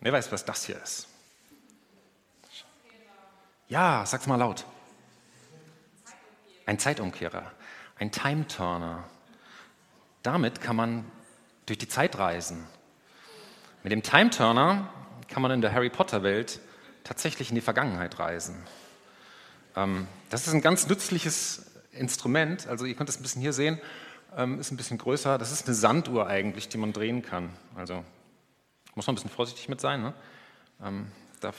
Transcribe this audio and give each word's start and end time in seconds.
Wer 0.00 0.12
weiß, 0.12 0.32
was 0.32 0.44
das 0.44 0.64
hier 0.64 0.80
ist? 0.82 1.08
Ja, 3.68 4.04
sag's 4.06 4.26
mal 4.26 4.36
laut. 4.36 4.64
Ein 6.66 6.78
Zeitumkehrer, 6.78 7.50
ein 7.98 8.10
Time 8.10 8.46
Turner. 8.48 9.04
Damit 10.22 10.60
kann 10.60 10.76
man 10.76 11.04
durch 11.66 11.78
die 11.78 11.88
Zeit 11.88 12.18
reisen. 12.18 12.66
Mit 13.82 13.92
dem 13.92 14.02
Time 14.02 14.30
Turner 14.30 14.92
kann 15.28 15.42
man 15.42 15.50
in 15.52 15.60
der 15.60 15.72
Harry 15.72 15.90
Potter 15.90 16.22
Welt 16.22 16.60
tatsächlich 17.04 17.50
in 17.50 17.54
die 17.54 17.60
Vergangenheit 17.60 18.18
reisen. 18.18 18.56
Ähm, 19.76 20.08
das 20.30 20.46
ist 20.46 20.52
ein 20.52 20.62
ganz 20.62 20.88
nützliches 20.88 21.66
Instrument. 21.92 22.66
Also 22.66 22.84
ihr 22.84 22.94
könnt 22.94 23.08
es 23.08 23.18
ein 23.18 23.22
bisschen 23.22 23.42
hier 23.42 23.52
sehen, 23.52 23.80
ähm, 24.36 24.60
ist 24.60 24.70
ein 24.70 24.76
bisschen 24.76 24.98
größer. 24.98 25.38
Das 25.38 25.52
ist 25.52 25.66
eine 25.66 25.74
Sanduhr 25.74 26.26
eigentlich, 26.26 26.68
die 26.68 26.78
man 26.78 26.92
drehen 26.92 27.22
kann. 27.22 27.50
Also 27.76 28.04
muss 28.94 29.06
man 29.06 29.14
ein 29.14 29.16
bisschen 29.16 29.30
vorsichtig 29.30 29.68
mit 29.68 29.80
sein. 29.80 30.02
Ne? 30.02 30.14
Ähm, 30.84 31.06
da 31.40 31.52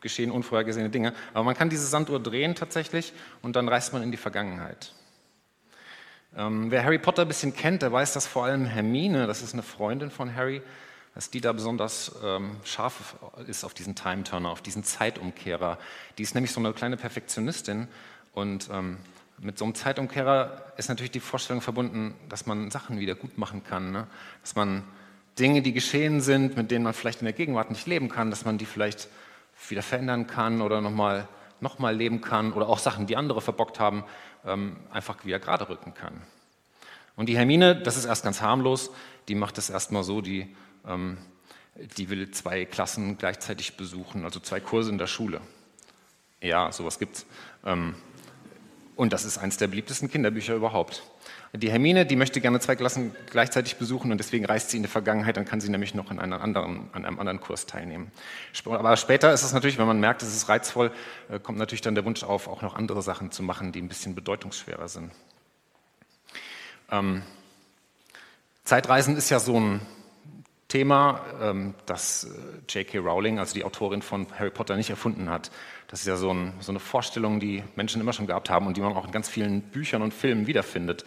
geschehen 0.00 0.30
unvorhergesehene 0.30 0.90
Dinge. 0.90 1.14
Aber 1.32 1.44
man 1.44 1.54
kann 1.54 1.70
diese 1.70 1.86
Sanduhr 1.86 2.20
drehen 2.20 2.54
tatsächlich 2.54 3.12
und 3.40 3.56
dann 3.56 3.68
reist 3.68 3.92
man 3.92 4.02
in 4.02 4.10
die 4.10 4.16
Vergangenheit. 4.16 4.92
Ähm, 6.36 6.70
wer 6.70 6.84
Harry 6.84 6.98
Potter 6.98 7.22
ein 7.22 7.28
bisschen 7.28 7.54
kennt, 7.54 7.82
der 7.82 7.92
weiß, 7.92 8.12
dass 8.12 8.26
vor 8.26 8.44
allem 8.44 8.64
Hermine, 8.64 9.26
das 9.26 9.42
ist 9.42 9.52
eine 9.52 9.62
Freundin 9.62 10.10
von 10.10 10.34
Harry, 10.34 10.62
dass 11.14 11.30
die 11.30 11.40
da 11.40 11.52
besonders 11.52 12.12
ähm, 12.24 12.56
scharf 12.64 13.16
ist 13.46 13.64
auf 13.64 13.74
diesen 13.74 13.94
Time 13.94 14.24
Turner, 14.24 14.48
auf 14.48 14.62
diesen 14.62 14.82
Zeitumkehrer. 14.82 15.78
Die 16.16 16.22
ist 16.22 16.34
nämlich 16.34 16.52
so 16.52 16.60
eine 16.60 16.72
kleine 16.72 16.96
Perfektionistin 16.96 17.86
und 18.32 18.70
ähm, 18.72 18.96
mit 19.38 19.58
so 19.58 19.64
einem 19.64 19.74
Zeitumkehrer 19.74 20.72
ist 20.76 20.88
natürlich 20.88 21.10
die 21.10 21.20
Vorstellung 21.20 21.60
verbunden, 21.60 22.14
dass 22.28 22.46
man 22.46 22.70
Sachen 22.70 22.98
wieder 22.98 23.14
gut 23.14 23.36
machen 23.36 23.62
kann, 23.62 23.92
ne? 23.92 24.06
dass 24.40 24.54
man 24.54 24.84
Dinge, 25.38 25.62
die 25.62 25.72
geschehen 25.72 26.20
sind, 26.20 26.56
mit 26.56 26.70
denen 26.70 26.84
man 26.84 26.94
vielleicht 26.94 27.20
in 27.20 27.24
der 27.24 27.32
Gegenwart 27.32 27.70
nicht 27.70 27.86
leben 27.86 28.08
kann, 28.08 28.30
dass 28.30 28.44
man 28.44 28.58
die 28.58 28.66
vielleicht 28.66 29.08
wieder 29.68 29.82
verändern 29.82 30.26
kann 30.26 30.60
oder 30.60 30.80
nochmal 30.80 31.28
noch 31.62 31.78
mal 31.78 31.94
leben 31.94 32.20
kann 32.20 32.52
oder 32.52 32.68
auch 32.68 32.78
Sachen, 32.78 33.06
die 33.06 33.16
andere 33.16 33.40
verbockt 33.40 33.78
haben, 33.78 34.04
ähm, 34.44 34.76
einfach 34.90 35.24
wieder 35.24 35.38
gerade 35.38 35.68
rücken 35.68 35.94
kann. 35.94 36.20
Und 37.14 37.28
die 37.28 37.36
Hermine, 37.36 37.76
das 37.76 37.96
ist 37.96 38.04
erst 38.04 38.24
ganz 38.24 38.40
harmlos, 38.40 38.90
die 39.28 39.34
macht 39.34 39.58
das 39.58 39.70
erstmal 39.70 40.02
so, 40.02 40.20
die, 40.20 40.54
ähm, 40.86 41.18
die 41.96 42.10
will 42.10 42.30
zwei 42.32 42.64
Klassen 42.64 43.16
gleichzeitig 43.16 43.76
besuchen, 43.76 44.24
also 44.24 44.40
zwei 44.40 44.60
Kurse 44.60 44.90
in 44.90 44.98
der 44.98 45.06
Schule. 45.06 45.40
Ja, 46.40 46.72
sowas 46.72 46.98
gibt's. 46.98 47.26
Ähm, 47.64 47.94
und 48.96 49.12
das 49.12 49.24
ist 49.24 49.38
eines 49.38 49.56
der 49.56 49.68
beliebtesten 49.68 50.10
Kinderbücher 50.10 50.54
überhaupt. 50.54 51.02
Die 51.54 51.70
Hermine, 51.70 52.06
die 52.06 52.16
möchte 52.16 52.40
gerne 52.40 52.60
zwei 52.60 52.76
Klassen 52.76 53.14
gleichzeitig 53.30 53.76
besuchen 53.76 54.10
und 54.10 54.16
deswegen 54.16 54.46
reist 54.46 54.70
sie 54.70 54.78
in 54.78 54.84
die 54.84 54.88
Vergangenheit, 54.88 55.36
dann 55.36 55.44
kann 55.44 55.60
sie 55.60 55.70
nämlich 55.70 55.94
noch 55.94 56.10
einer 56.10 56.40
anderen, 56.40 56.88
an 56.92 57.04
einem 57.04 57.18
anderen 57.18 57.40
Kurs 57.40 57.66
teilnehmen. 57.66 58.10
Aber 58.64 58.96
später 58.96 59.34
ist 59.34 59.42
es 59.42 59.52
natürlich, 59.52 59.76
wenn 59.76 59.86
man 59.86 60.00
merkt, 60.00 60.22
es 60.22 60.34
ist 60.34 60.48
reizvoll, 60.48 60.92
äh, 61.28 61.38
kommt 61.38 61.58
natürlich 61.58 61.82
dann 61.82 61.94
der 61.94 62.06
Wunsch 62.06 62.24
auf, 62.24 62.48
auch 62.48 62.62
noch 62.62 62.74
andere 62.74 63.02
Sachen 63.02 63.32
zu 63.32 63.42
machen, 63.42 63.70
die 63.70 63.82
ein 63.82 63.88
bisschen 63.88 64.14
bedeutungsschwerer 64.14 64.88
sind. 64.88 65.12
Ähm, 66.90 67.22
Zeitreisen 68.64 69.18
ist 69.18 69.28
ja 69.28 69.38
so 69.38 69.60
ein 69.60 69.82
Thema, 70.68 71.20
ähm, 71.42 71.74
das 71.84 72.24
äh, 72.24 72.78
J.K. 72.78 72.96
Rowling, 72.96 73.38
also 73.38 73.52
die 73.52 73.64
Autorin 73.64 74.00
von 74.00 74.26
Harry 74.38 74.48
Potter, 74.48 74.74
nicht 74.74 74.88
erfunden 74.88 75.28
hat. 75.28 75.50
Das 75.88 76.00
ist 76.00 76.06
ja 76.06 76.16
so, 76.16 76.32
ein, 76.32 76.54
so, 76.60 76.72
eine 76.72 76.80
Vorstellung, 76.80 77.40
die 77.40 77.62
Menschen 77.76 78.00
immer 78.00 78.14
schon 78.14 78.26
gehabt 78.26 78.48
haben 78.48 78.66
und 78.66 78.78
die 78.78 78.80
man 78.80 78.94
auch 78.94 79.04
in 79.04 79.12
ganz 79.12 79.28
vielen 79.28 79.60
Büchern 79.60 80.00
und 80.00 80.14
Filmen 80.14 80.46
wiederfindet. 80.46 81.04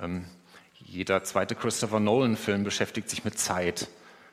Ähm, 0.00 0.24
jeder 0.74 1.24
zweite 1.24 1.54
Christopher 1.54 2.00
Nolan-Film 2.00 2.64
beschäftigt 2.64 3.10
sich 3.10 3.24
mit 3.24 3.38
Zeit. 3.38 3.88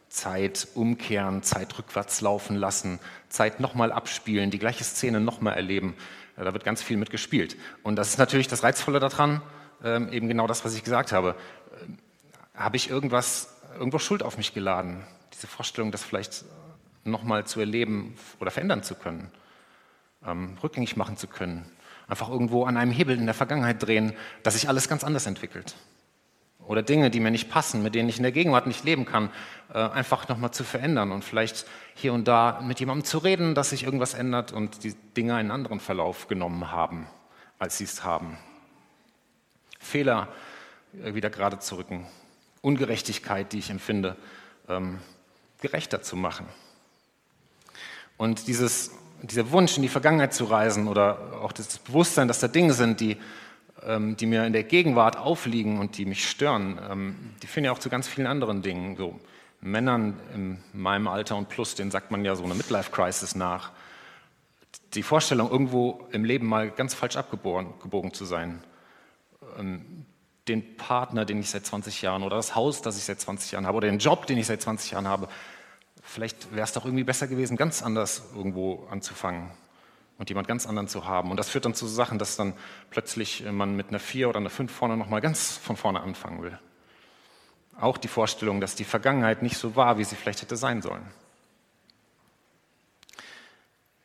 Zeit 0.10 0.68
umkehren, 0.76 1.44
Zeit 1.44 1.78
rückwärts 1.78 2.22
laufen 2.22 2.56
lassen, 2.56 3.00
Zeit 3.28 3.60
nochmal 3.60 3.92
abspielen, 3.92 4.52
die 4.52 4.60
gleiche 4.60 4.84
Szene 4.84 5.20
nochmal 5.20 5.56
erleben. 5.56 5.96
Da 6.38 6.54
wird 6.54 6.64
ganz 6.64 6.84
viel 6.84 6.98
mitgespielt. 6.98 7.58
Und 7.84 7.96
das 7.96 8.10
ist 8.10 8.18
natürlich 8.18 8.48
das 8.48 8.64
Reizvolle 8.64 9.00
daran, 9.00 9.42
ähm, 9.84 10.12
eben 10.12 10.28
genau 10.28 10.48
das, 10.48 10.64
was 10.64 10.76
ich 10.76 10.84
gesagt 10.84 11.12
habe. 11.12 11.36
Ähm, 11.82 11.98
habe 12.54 12.78
ich 12.78 12.90
irgendwas, 12.90 13.62
irgendwo 13.78 14.00
Schuld 14.00 14.24
auf 14.24 14.38
mich 14.38 14.54
geladen? 14.54 15.04
Diese 15.34 15.48
Vorstellung, 15.48 15.92
das 15.92 16.04
vielleicht 16.04 16.46
nochmal 17.04 17.46
zu 17.46 17.60
erleben 17.60 18.16
oder 18.40 18.52
verändern 18.52 18.82
zu 18.82 18.96
können, 18.96 19.30
rückgängig 20.64 20.96
machen 20.96 21.18
zu 21.18 21.28
können, 21.28 21.70
einfach 22.08 22.30
irgendwo 22.30 22.66
an 22.66 22.78
einem 22.78 22.92
Hebel 22.92 23.18
in 23.18 23.26
der 23.26 23.34
Vergangenheit 23.34 23.82
drehen, 23.82 24.14
dass 24.44 24.54
sich 24.54 24.70
alles 24.70 24.88
ganz 24.88 25.04
anders 25.04 25.26
entwickelt. 25.26 25.76
Oder 26.68 26.82
Dinge, 26.82 27.12
die 27.12 27.20
mir 27.20 27.32
nicht 27.32 27.50
passen, 27.50 27.84
mit 27.84 27.94
denen 27.94 28.10
ich 28.10 28.18
in 28.18 28.24
der 28.24 28.32
Gegenwart 28.32 28.66
nicht 28.66 28.84
leben 28.84 29.06
kann, 29.06 29.30
äh, 29.74 29.78
einfach 29.78 30.28
nochmal 30.28 30.52
zu 30.52 30.64
verändern 30.64 31.12
und 31.12 31.24
vielleicht 31.24 31.66
hier 31.94 32.12
und 32.12 32.28
da 32.28 32.60
mit 32.64 32.80
jemandem 32.80 33.06
zu 33.06 33.20
reden, 33.20 33.54
dass 33.54 33.70
sich 33.70 33.84
irgendwas 33.84 34.16
ändert 34.16 34.52
und 34.52 34.84
die 34.84 34.96
Dinge 35.16 35.36
einen 35.36 35.52
anderen 35.52 35.80
Verlauf 35.80 36.28
genommen 36.28 36.72
haben, 36.72 37.08
als 37.60 37.78
sie 37.78 37.84
es 37.84 38.04
haben. 38.04 38.38
Fehler 39.80 40.28
äh, 41.04 41.14
wieder 41.14 41.30
gerade 41.30 41.60
zu 41.60 41.76
rücken, 41.76 42.08
Ungerechtigkeit, 42.62 43.54
die 43.54 43.60
ich 43.60 43.70
empfinde, 43.70 44.16
ähm, 44.68 45.00
gerechter 45.62 46.02
zu 46.02 46.16
machen. 46.16 46.48
Und 48.18 48.48
dieses 48.48 48.92
dieser 49.22 49.52
Wunsch, 49.52 49.78
in 49.78 49.84
die 49.84 49.90
Vergangenheit 49.90 50.34
zu 50.34 50.46
reisen 50.46 50.88
oder 50.88 51.40
auch 51.42 51.52
das 51.52 51.80
Bewusstsein, 51.80 52.28
dass 52.28 52.40
da 52.40 52.48
Dinge 52.48 52.74
sind, 52.74 53.00
die, 53.00 53.18
ähm, 53.84 54.18
die 54.18 54.26
mir 54.26 54.46
in 54.46 54.54
der 54.54 54.64
Gegenwart 54.64 55.18
aufliegen 55.18 55.80
und 55.80 55.98
die 55.98 56.06
mich 56.06 56.30
stören, 56.30 56.80
ähm, 56.90 57.16
die 57.42 57.48
führen 57.48 57.66
ja 57.66 57.72
auch 57.72 57.80
zu 57.80 57.90
ganz 57.90 58.08
vielen 58.08 58.28
anderen 58.28 58.62
Dingen. 58.62 58.96
So 58.98 59.20
Männern 59.62 60.20
in 60.34 60.64
meinem 60.74 61.08
Alter 61.08 61.36
und 61.36 61.50
plus, 61.50 61.76
denen 61.76 61.92
sagt 61.92 62.12
man 62.12 62.24
ja 62.24 62.36
so 62.36 62.44
eine 62.44 62.54
Midlife-Crisis 62.54 63.36
nach. 63.36 63.72
Die 64.94 65.04
Vorstellung, 65.04 65.50
irgendwo 65.50 66.08
im 66.12 66.24
Leben 66.24 66.48
mal 66.48 66.70
ganz 66.70 66.94
falsch 66.94 67.16
abgebogen 67.16 68.14
zu 68.14 68.26
sein. 68.26 68.64
Ähm, 69.58 70.06
den 70.48 70.78
Partner, 70.78 71.26
den 71.26 71.40
ich 71.40 71.50
seit 71.50 71.66
20 71.66 72.02
Jahren 72.02 72.22
oder 72.22 72.36
das 72.36 72.56
Haus, 72.56 72.82
das 72.82 72.98
ich 72.98 73.04
seit 73.04 73.20
20 73.20 73.52
Jahren 73.52 73.66
habe 73.66 73.78
oder 73.78 73.88
den 73.88 74.00
Job, 74.00 74.28
den 74.28 74.38
ich 74.38 74.46
seit 74.46 74.62
20 74.62 74.92
Jahren 74.92 75.08
habe, 75.08 75.28
vielleicht 76.06 76.54
wäre 76.54 76.64
es 76.64 76.74
doch 76.74 76.86
irgendwie 76.86 77.04
besser 77.04 77.28
gewesen, 77.28 77.58
ganz 77.58 77.84
anders 77.84 78.24
irgendwo 78.36 78.88
anzufangen 78.90 79.52
und 80.18 80.30
jemand 80.30 80.48
ganz 80.48 80.66
anderen 80.66 80.88
zu 80.88 81.06
haben. 81.06 81.32
Und 81.32 81.38
das 81.38 81.50
führt 81.50 81.66
dann 81.66 81.74
zu 81.74 81.88
Sachen, 81.88 82.20
dass 82.20 82.38
dann 82.38 82.54
plötzlich 82.90 83.44
man 83.52 83.76
mit 83.76 83.90
einer 83.90 84.00
4 84.00 84.30
oder 84.30 84.40
einer 84.40 84.50
5 84.50 84.72
vorne 84.72 84.98
nochmal 84.98 85.22
ganz 85.22 85.58
von 85.58 85.76
vorne 85.76 86.02
anfangen 86.02 86.42
will. 86.42 86.58
Auch 87.80 87.98
die 87.98 88.08
Vorstellung, 88.08 88.62
dass 88.62 88.76
die 88.76 88.86
Vergangenheit 88.86 89.42
nicht 89.42 89.58
so 89.58 89.76
war, 89.76 89.98
wie 89.98 90.06
sie 90.06 90.16
vielleicht 90.16 90.42
hätte 90.42 90.56
sein 90.56 90.82
sollen. 90.82 91.06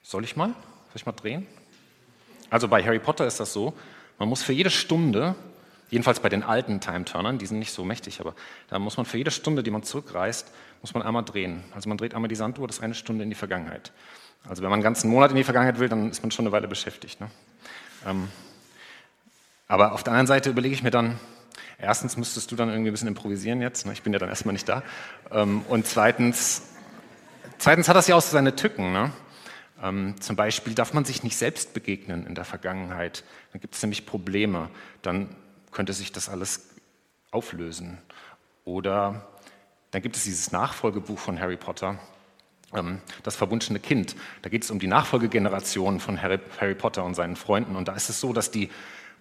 Soll 0.02 0.24
ich 0.24 0.34
mal? 0.34 0.48
Soll 0.48 0.96
ich 0.96 1.06
mal 1.06 1.12
drehen? 1.12 1.46
Also 2.48 2.66
bei 2.66 2.82
Harry 2.82 2.98
Potter 2.98 3.26
ist 3.26 3.38
das 3.38 3.52
so, 3.52 3.74
man 4.18 4.28
muss 4.28 4.42
für 4.42 4.52
jede 4.52 4.70
Stunde 4.70 5.36
Jedenfalls 5.90 6.20
bei 6.20 6.28
den 6.28 6.42
alten 6.42 6.80
Time-Turnern, 6.80 7.38
die 7.38 7.46
sind 7.46 7.58
nicht 7.58 7.72
so 7.72 7.84
mächtig, 7.84 8.20
aber 8.20 8.34
da 8.68 8.78
muss 8.78 8.96
man 8.96 9.06
für 9.06 9.18
jede 9.18 9.32
Stunde, 9.32 9.62
die 9.62 9.70
man 9.70 9.82
zurückreist, 9.82 10.52
muss 10.82 10.94
man 10.94 11.02
einmal 11.02 11.24
drehen. 11.24 11.64
Also 11.74 11.88
man 11.88 11.98
dreht 11.98 12.14
einmal 12.14 12.28
die 12.28 12.36
Sanduhr, 12.36 12.66
das 12.66 12.76
ist 12.76 12.82
eine 12.82 12.94
Stunde 12.94 13.24
in 13.24 13.30
die 13.30 13.36
Vergangenheit. 13.36 13.92
Also 14.48 14.62
wenn 14.62 14.70
man 14.70 14.78
einen 14.78 14.84
ganzen 14.84 15.10
Monat 15.10 15.30
in 15.30 15.36
die 15.36 15.44
Vergangenheit 15.44 15.78
will, 15.78 15.88
dann 15.88 16.10
ist 16.10 16.22
man 16.22 16.30
schon 16.30 16.44
eine 16.46 16.52
Weile 16.52 16.68
beschäftigt. 16.68 17.20
Ne? 17.20 17.28
Ähm, 18.06 18.28
aber 19.66 19.92
auf 19.92 20.02
der 20.02 20.12
anderen 20.12 20.28
Seite 20.28 20.50
überlege 20.50 20.74
ich 20.74 20.82
mir 20.82 20.90
dann, 20.90 21.18
erstens 21.78 22.16
müsstest 22.16 22.50
du 22.50 22.56
dann 22.56 22.68
irgendwie 22.68 22.90
ein 22.90 22.92
bisschen 22.92 23.08
improvisieren 23.08 23.60
jetzt, 23.60 23.84
ne? 23.84 23.92
ich 23.92 24.02
bin 24.02 24.12
ja 24.12 24.18
dann 24.18 24.28
erstmal 24.28 24.52
nicht 24.52 24.68
da. 24.68 24.82
Ähm, 25.30 25.62
und 25.68 25.86
zweitens, 25.86 26.62
zweitens 27.58 27.88
hat 27.88 27.96
das 27.96 28.06
ja 28.06 28.14
auch 28.14 28.22
so 28.22 28.30
seine 28.30 28.54
Tücken. 28.54 28.92
Ne? 28.92 29.12
Ähm, 29.82 30.14
zum 30.20 30.36
Beispiel 30.36 30.74
darf 30.74 30.94
man 30.94 31.04
sich 31.04 31.22
nicht 31.22 31.36
selbst 31.36 31.74
begegnen 31.74 32.26
in 32.26 32.34
der 32.34 32.44
Vergangenheit. 32.44 33.24
Dann 33.52 33.60
gibt 33.60 33.74
es 33.74 33.82
nämlich 33.82 34.06
Probleme. 34.06 34.70
Dann 35.02 35.36
könnte 35.72 35.92
sich 35.92 36.12
das 36.12 36.28
alles 36.28 36.68
auflösen. 37.30 37.98
Oder 38.64 39.26
dann 39.90 40.02
gibt 40.02 40.16
es 40.16 40.24
dieses 40.24 40.52
Nachfolgebuch 40.52 41.18
von 41.18 41.40
Harry 41.40 41.56
Potter, 41.56 41.98
ähm, 42.74 43.00
Das 43.22 43.36
verwunschene 43.36 43.80
Kind. 43.80 44.14
Da 44.42 44.50
geht 44.50 44.62
es 44.64 44.70
um 44.70 44.78
die 44.78 44.86
Nachfolgegeneration 44.86 46.00
von 46.00 46.20
Harry, 46.22 46.38
Harry, 46.60 46.74
Potter 46.74 47.04
und 47.04 47.14
seinen 47.14 47.36
Freunden. 47.36 47.76
Und 47.76 47.88
da 47.88 47.94
ist 47.94 48.08
es 48.08 48.20
so, 48.20 48.32
dass 48.32 48.50
die, 48.50 48.70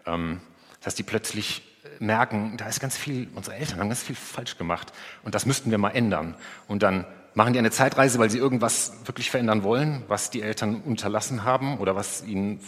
ähm, 0.05 0.41
dass 0.81 0.95
die 0.95 1.03
plötzlich 1.03 1.63
merken, 1.99 2.57
da 2.57 2.67
ist 2.67 2.79
ganz 2.79 2.97
viel, 2.97 3.27
unsere 3.35 3.55
Eltern 3.55 3.79
haben 3.79 3.89
ganz 3.89 4.03
viel 4.03 4.15
falsch 4.15 4.57
gemacht 4.57 4.93
und 5.23 5.35
das 5.35 5.45
müssten 5.45 5.71
wir 5.71 5.77
mal 5.77 5.91
ändern. 5.91 6.35
Und 6.67 6.83
dann 6.83 7.05
machen 7.33 7.53
die 7.53 7.59
eine 7.59 7.71
Zeitreise, 7.71 8.19
weil 8.19 8.29
sie 8.29 8.37
irgendwas 8.37 8.93
wirklich 9.05 9.29
verändern 9.31 9.63
wollen, 9.63 10.03
was 10.07 10.29
die 10.29 10.41
Eltern 10.41 10.81
unterlassen 10.81 11.43
haben 11.43 11.77
oder 11.77 11.95
was 11.95 12.23
ihnen 12.23 12.59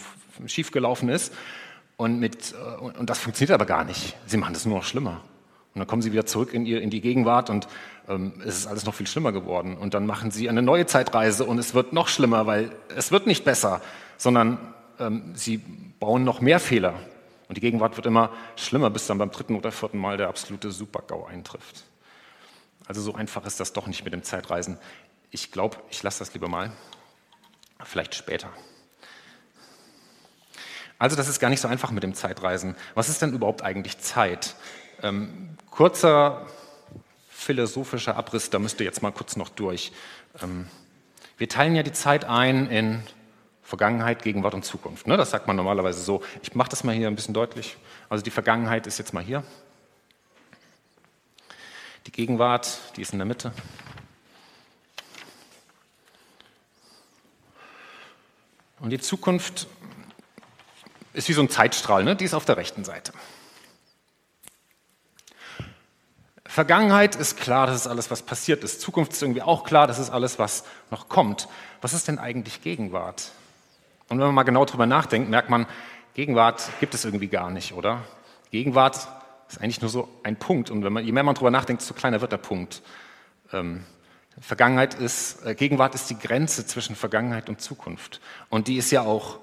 schiefgelaufen 0.46 1.08
ist. 1.08 1.32
Und, 2.02 2.18
mit, 2.18 2.52
äh, 2.52 2.80
und 2.80 3.08
das 3.08 3.20
funktioniert 3.20 3.52
aber 3.52 3.64
gar 3.64 3.84
nicht. 3.84 4.16
Sie 4.26 4.36
machen 4.36 4.54
das 4.54 4.66
nur 4.66 4.78
noch 4.78 4.84
schlimmer. 4.84 5.20
Und 5.72 5.78
dann 5.78 5.86
kommen 5.86 6.02
sie 6.02 6.10
wieder 6.10 6.26
zurück 6.26 6.52
in, 6.52 6.66
ihr, 6.66 6.82
in 6.82 6.90
die 6.90 7.00
Gegenwart 7.00 7.48
und 7.48 7.68
ähm, 8.08 8.42
es 8.44 8.58
ist 8.58 8.66
alles 8.66 8.84
noch 8.84 8.94
viel 8.94 9.06
schlimmer 9.06 9.30
geworden. 9.30 9.76
Und 9.76 9.94
dann 9.94 10.04
machen 10.04 10.32
sie 10.32 10.48
eine 10.48 10.62
neue 10.62 10.86
Zeitreise 10.86 11.44
und 11.44 11.58
es 11.58 11.74
wird 11.74 11.92
noch 11.92 12.08
schlimmer, 12.08 12.44
weil 12.48 12.72
es 12.96 13.12
wird 13.12 13.28
nicht 13.28 13.44
besser, 13.44 13.80
sondern 14.16 14.58
ähm, 14.98 15.30
sie 15.34 15.58
bauen 16.00 16.24
noch 16.24 16.40
mehr 16.40 16.58
Fehler. 16.58 16.94
Und 17.46 17.56
die 17.56 17.60
Gegenwart 17.60 17.94
wird 17.96 18.06
immer 18.06 18.30
schlimmer, 18.56 18.90
bis 18.90 19.06
dann 19.06 19.18
beim 19.18 19.30
dritten 19.30 19.54
oder 19.54 19.70
vierten 19.70 19.98
Mal 19.98 20.16
der 20.16 20.26
absolute 20.26 20.72
Supergau 20.72 21.26
eintrifft. 21.26 21.84
Also 22.88 23.00
so 23.00 23.14
einfach 23.14 23.46
ist 23.46 23.60
das 23.60 23.72
doch 23.72 23.86
nicht 23.86 24.02
mit 24.02 24.12
dem 24.12 24.24
Zeitreisen. 24.24 24.76
ich 25.30 25.52
glaube, 25.52 25.76
ich 25.88 26.02
lasse 26.02 26.18
das 26.18 26.34
lieber 26.34 26.48
mal. 26.48 26.72
Vielleicht 27.84 28.16
später. 28.16 28.48
Also 31.02 31.16
das 31.16 31.26
ist 31.26 31.40
gar 31.40 31.50
nicht 31.50 31.60
so 31.60 31.66
einfach 31.66 31.90
mit 31.90 32.04
dem 32.04 32.14
Zeitreisen. 32.14 32.76
Was 32.94 33.08
ist 33.08 33.20
denn 33.22 33.32
überhaupt 33.32 33.62
eigentlich 33.62 33.98
Zeit? 33.98 34.54
Ähm, 35.02 35.56
kurzer 35.68 36.46
philosophischer 37.28 38.16
Abriss, 38.16 38.50
da 38.50 38.60
müsst 38.60 38.78
ihr 38.78 38.86
jetzt 38.86 39.02
mal 39.02 39.10
kurz 39.10 39.34
noch 39.34 39.48
durch. 39.48 39.90
Ähm, 40.40 40.68
wir 41.38 41.48
teilen 41.48 41.74
ja 41.74 41.82
die 41.82 41.90
Zeit 41.90 42.24
ein 42.24 42.70
in 42.70 43.02
Vergangenheit, 43.64 44.22
Gegenwart 44.22 44.54
und 44.54 44.64
Zukunft. 44.64 45.08
Ne? 45.08 45.16
Das 45.16 45.30
sagt 45.30 45.48
man 45.48 45.56
normalerweise 45.56 46.00
so. 46.00 46.22
Ich 46.40 46.54
mache 46.54 46.68
das 46.68 46.84
mal 46.84 46.94
hier 46.94 47.08
ein 47.08 47.16
bisschen 47.16 47.34
deutlich. 47.34 47.78
Also 48.08 48.22
die 48.22 48.30
Vergangenheit 48.30 48.86
ist 48.86 48.98
jetzt 48.98 49.12
mal 49.12 49.24
hier. 49.24 49.42
Die 52.06 52.12
Gegenwart, 52.12 52.78
die 52.94 53.02
ist 53.02 53.12
in 53.12 53.18
der 53.18 53.26
Mitte. 53.26 53.50
Und 58.78 58.90
die 58.90 59.00
Zukunft 59.00 59.66
ist 61.12 61.28
wie 61.28 61.32
so 61.32 61.42
ein 61.42 61.50
Zeitstrahl, 61.50 62.04
ne? 62.04 62.16
die 62.16 62.24
ist 62.24 62.34
auf 62.34 62.44
der 62.44 62.56
rechten 62.56 62.84
Seite. 62.84 63.12
Vergangenheit 66.44 67.16
ist 67.16 67.38
klar, 67.38 67.66
das 67.66 67.76
ist 67.76 67.86
alles, 67.86 68.10
was 68.10 68.22
passiert 68.22 68.62
ist. 68.62 68.82
Zukunft 68.82 69.12
ist 69.12 69.22
irgendwie 69.22 69.40
auch 69.40 69.64
klar, 69.64 69.86
das 69.86 69.98
ist 69.98 70.10
alles, 70.10 70.38
was 70.38 70.64
noch 70.90 71.08
kommt. 71.08 71.48
Was 71.80 71.94
ist 71.94 72.08
denn 72.08 72.18
eigentlich 72.18 72.60
Gegenwart? 72.60 73.30
Und 74.08 74.18
wenn 74.18 74.26
man 74.26 74.34
mal 74.34 74.42
genau 74.42 74.66
drüber 74.66 74.84
nachdenkt, 74.84 75.30
merkt 75.30 75.48
man, 75.48 75.66
Gegenwart 76.12 76.68
gibt 76.78 76.92
es 76.92 77.06
irgendwie 77.06 77.28
gar 77.28 77.50
nicht, 77.50 77.72
oder? 77.72 78.02
Gegenwart 78.50 79.08
ist 79.48 79.62
eigentlich 79.62 79.80
nur 79.80 79.88
so 79.88 80.08
ein 80.24 80.36
Punkt. 80.36 80.70
Und 80.70 80.84
wenn 80.84 80.92
man, 80.92 81.06
je 81.06 81.12
mehr 81.12 81.22
man 81.22 81.34
drüber 81.34 81.50
nachdenkt, 81.50 81.80
desto 81.80 81.94
kleiner 81.94 82.20
wird 82.20 82.32
der 82.32 82.36
Punkt. 82.36 82.82
Ähm, 83.50 83.84
Vergangenheit 84.38 84.92
ist, 84.92 85.46
äh, 85.46 85.54
Gegenwart 85.54 85.94
ist 85.94 86.10
die 86.10 86.18
Grenze 86.18 86.66
zwischen 86.66 86.96
Vergangenheit 86.96 87.48
und 87.48 87.62
Zukunft. 87.62 88.20
Und 88.50 88.68
die 88.68 88.76
ist 88.76 88.90
ja 88.90 89.02
auch 89.02 89.38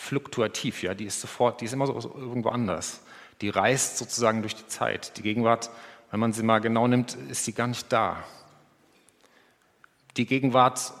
fluktuativ, 0.00 0.82
ja, 0.82 0.94
die 0.94 1.04
ist 1.04 1.20
sofort, 1.20 1.60
die 1.60 1.66
ist 1.66 1.72
immer 1.72 1.86
so, 1.86 1.94
irgendwo 1.94 2.48
anders. 2.48 3.02
Die 3.40 3.48
reist 3.48 3.98
sozusagen 3.98 4.42
durch 4.42 4.54
die 4.54 4.66
Zeit. 4.66 5.16
Die 5.16 5.22
Gegenwart 5.22 5.70
wenn 6.10 6.20
man 6.20 6.32
sie 6.32 6.42
mal 6.42 6.60
genau 6.60 6.86
nimmt, 6.88 7.14
ist 7.14 7.44
sie 7.44 7.52
gar 7.52 7.68
nicht 7.68 7.92
da. 7.92 8.24
Die 10.16 10.26
Gegenwart 10.26 10.92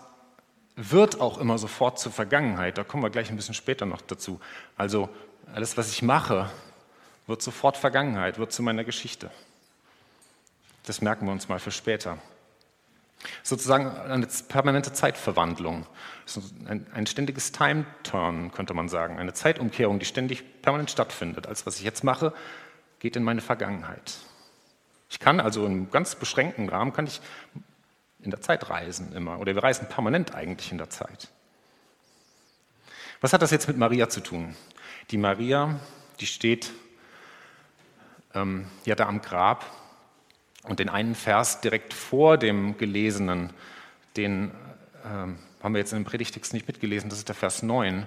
wird 0.76 1.20
auch 1.20 1.38
immer 1.38 1.58
sofort 1.58 1.98
zur 1.98 2.12
Vergangenheit. 2.12 2.78
Da 2.78 2.84
kommen 2.84 3.02
wir 3.02 3.10
gleich 3.10 3.28
ein 3.28 3.36
bisschen 3.36 3.54
später 3.54 3.86
noch 3.86 4.00
dazu. 4.00 4.40
Also 4.76 5.08
alles, 5.52 5.76
was 5.76 5.90
ich 5.90 6.02
mache, 6.02 6.50
wird 7.26 7.42
sofort 7.42 7.76
Vergangenheit, 7.76 8.38
wird 8.38 8.52
zu 8.52 8.62
meiner 8.62 8.84
Geschichte. 8.84 9.30
Das 10.86 11.02
merken 11.02 11.26
wir 11.26 11.32
uns 11.32 11.48
mal 11.48 11.58
für 11.58 11.72
später. 11.72 12.18
Sozusagen 13.42 13.86
eine 13.86 14.26
permanente 14.48 14.92
Zeitverwandlung, 14.92 15.86
ein, 16.66 17.06
ständiges 17.06 17.52
Time-Turn, 17.52 18.52
könnte 18.52 18.72
man 18.72 18.88
sagen, 18.88 19.18
eine 19.18 19.34
Zeitumkehrung, 19.34 19.98
die 19.98 20.06
ständig 20.06 20.62
permanent 20.62 20.90
stattfindet. 20.90 21.46
Alles, 21.46 21.66
was 21.66 21.76
ich 21.76 21.82
jetzt 21.82 22.04
mache, 22.04 22.32
geht 22.98 23.16
in 23.16 23.22
meine 23.22 23.40
Vergangenheit. 23.40 24.18
Ich 25.10 25.18
kann 25.18 25.40
also 25.40 25.66
im 25.66 25.90
ganz 25.90 26.14
beschränkten 26.14 26.68
Rahmen 26.68 26.92
kann 26.92 27.06
ich 27.06 27.20
in 28.20 28.30
der 28.30 28.40
Zeit 28.40 28.70
reisen 28.70 29.12
immer 29.12 29.38
oder 29.40 29.54
wir 29.54 29.62
reisen 29.62 29.88
permanent 29.88 30.34
eigentlich 30.34 30.70
in 30.70 30.78
der 30.78 30.90
Zeit. 30.90 31.28
Was 33.20 33.32
hat 33.32 33.42
das 33.42 33.50
jetzt 33.50 33.68
mit 33.68 33.76
Maria 33.76 34.08
zu 34.08 34.20
tun? 34.20 34.54
Die 35.10 35.18
Maria, 35.18 35.80
die 36.20 36.26
steht 36.26 36.70
ähm, 38.34 38.66
ja 38.84 38.94
da 38.94 39.06
am 39.06 39.20
Grab 39.20 39.64
und 40.64 40.78
den 40.78 40.88
einen 40.88 41.14
Vers 41.14 41.60
direkt 41.60 41.94
vor 41.94 42.36
dem 42.36 42.76
gelesenen, 42.76 43.50
den 44.16 44.50
ähm, 45.04 45.38
haben 45.62 45.74
wir 45.74 45.78
jetzt 45.78 45.92
dem 45.92 46.04
Predigtext 46.04 46.52
nicht 46.52 46.66
mitgelesen, 46.66 47.10
das 47.10 47.18
ist 47.18 47.28
der 47.28 47.34
Vers 47.34 47.62
9. 47.62 48.06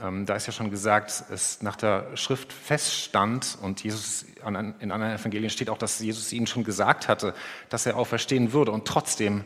Ähm, 0.00 0.24
da 0.24 0.36
ist 0.36 0.46
ja 0.46 0.52
schon 0.52 0.70
gesagt, 0.70 1.24
es 1.30 1.62
nach 1.62 1.76
der 1.76 2.16
Schrift 2.16 2.52
feststand 2.52 3.58
und 3.60 3.82
Jesus 3.82 4.24
in 4.36 4.46
anderen 4.92 5.12
Evangelien 5.12 5.50
steht 5.50 5.68
auch, 5.68 5.78
dass 5.78 5.98
Jesus 5.98 6.32
ihnen 6.32 6.46
schon 6.46 6.64
gesagt 6.64 7.08
hatte, 7.08 7.34
dass 7.68 7.86
er 7.86 7.96
auferstehen 7.96 8.52
würde 8.52 8.70
und 8.70 8.86
trotzdem 8.86 9.44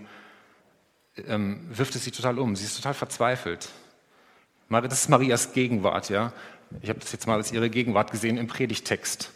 ähm, 1.27 1.67
wirft 1.71 1.95
es 1.95 2.05
sie 2.05 2.11
total 2.11 2.39
um. 2.39 2.57
Sie 2.57 2.65
ist 2.65 2.77
total 2.77 2.95
verzweifelt. 2.95 3.71
Das 4.69 4.93
ist 4.93 5.09
Marias 5.09 5.53
Gegenwart, 5.53 6.11
ja. 6.11 6.33
Ich 6.83 6.89
habe 6.89 6.99
das 6.99 7.13
jetzt 7.13 7.27
mal 7.27 7.37
als 7.37 7.53
ihre 7.53 7.71
Gegenwart 7.71 8.11
gesehen 8.11 8.37
im 8.37 8.49
Predigtext. 8.49 9.31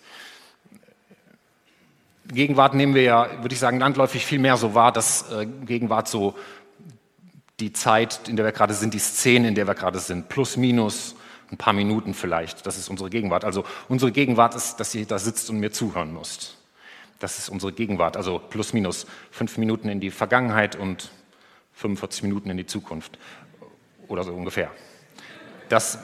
Gegenwart 2.29 2.75
nehmen 2.75 2.95
wir 2.95 3.03
ja, 3.03 3.43
würde 3.43 3.55
ich 3.55 3.59
sagen, 3.59 3.79
landläufig 3.79 4.25
viel 4.25 4.39
mehr 4.39 4.57
so 4.57 4.75
wahr, 4.75 4.93
dass 4.93 5.31
äh, 5.33 5.47
Gegenwart 5.47 6.09
so 6.09 6.35
die 7.61 7.73
Zeit, 7.73 8.29
in 8.29 8.37
der 8.37 8.45
wir 8.45 8.53
gerade 8.53 8.75
sind, 8.75 8.95
die 8.95 8.99
Szene, 8.99 9.49
in 9.49 9.55
der 9.55 9.67
wir 9.67 9.75
gerade 9.75 9.99
sind, 9.99 10.29
plus 10.29 10.57
minus 10.57 11.17
ein 11.51 11.57
paar 11.57 11.73
Minuten 11.73 12.15
vielleicht. 12.15 12.67
Das 12.67 12.77
ist 12.77 12.89
unsere 12.89 13.11
Gegenwart. 13.11 13.45
Also 13.45 13.65
unsere 13.89 14.13
Gegenwart 14.13 14.55
ist, 14.55 14.77
dass 14.77 14.95
ihr 14.95 15.07
da 15.07 15.19
sitzt 15.19 15.49
und 15.51 15.59
mir 15.59 15.73
zuhören 15.73 16.13
müsst. 16.13 16.57
Das 17.19 17.39
ist 17.39 17.49
unsere 17.49 17.73
Gegenwart. 17.73 18.17
Also 18.17 18.39
plus 18.39 18.73
minus 18.73 19.07
fünf 19.31 19.57
Minuten 19.59 19.89
in 19.89 20.01
die 20.01 20.11
Vergangenheit 20.11 20.77
und 20.77 21.11
45 21.75 22.23
Minuten 22.23 22.51
in 22.51 22.57
die 22.57 22.67
Zukunft. 22.67 23.19
Oder 24.09 24.25
so 24.25 24.33
ungefähr. 24.33 24.71
Das, 25.69 25.99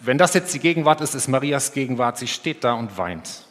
wenn 0.00 0.18
das 0.18 0.34
jetzt 0.34 0.54
die 0.54 0.58
Gegenwart 0.58 1.00
ist, 1.00 1.14
ist 1.14 1.28
Marias 1.28 1.72
Gegenwart. 1.72 2.18
Sie 2.18 2.26
steht 2.26 2.64
da 2.64 2.72
und 2.74 2.96
weint. 2.96 3.43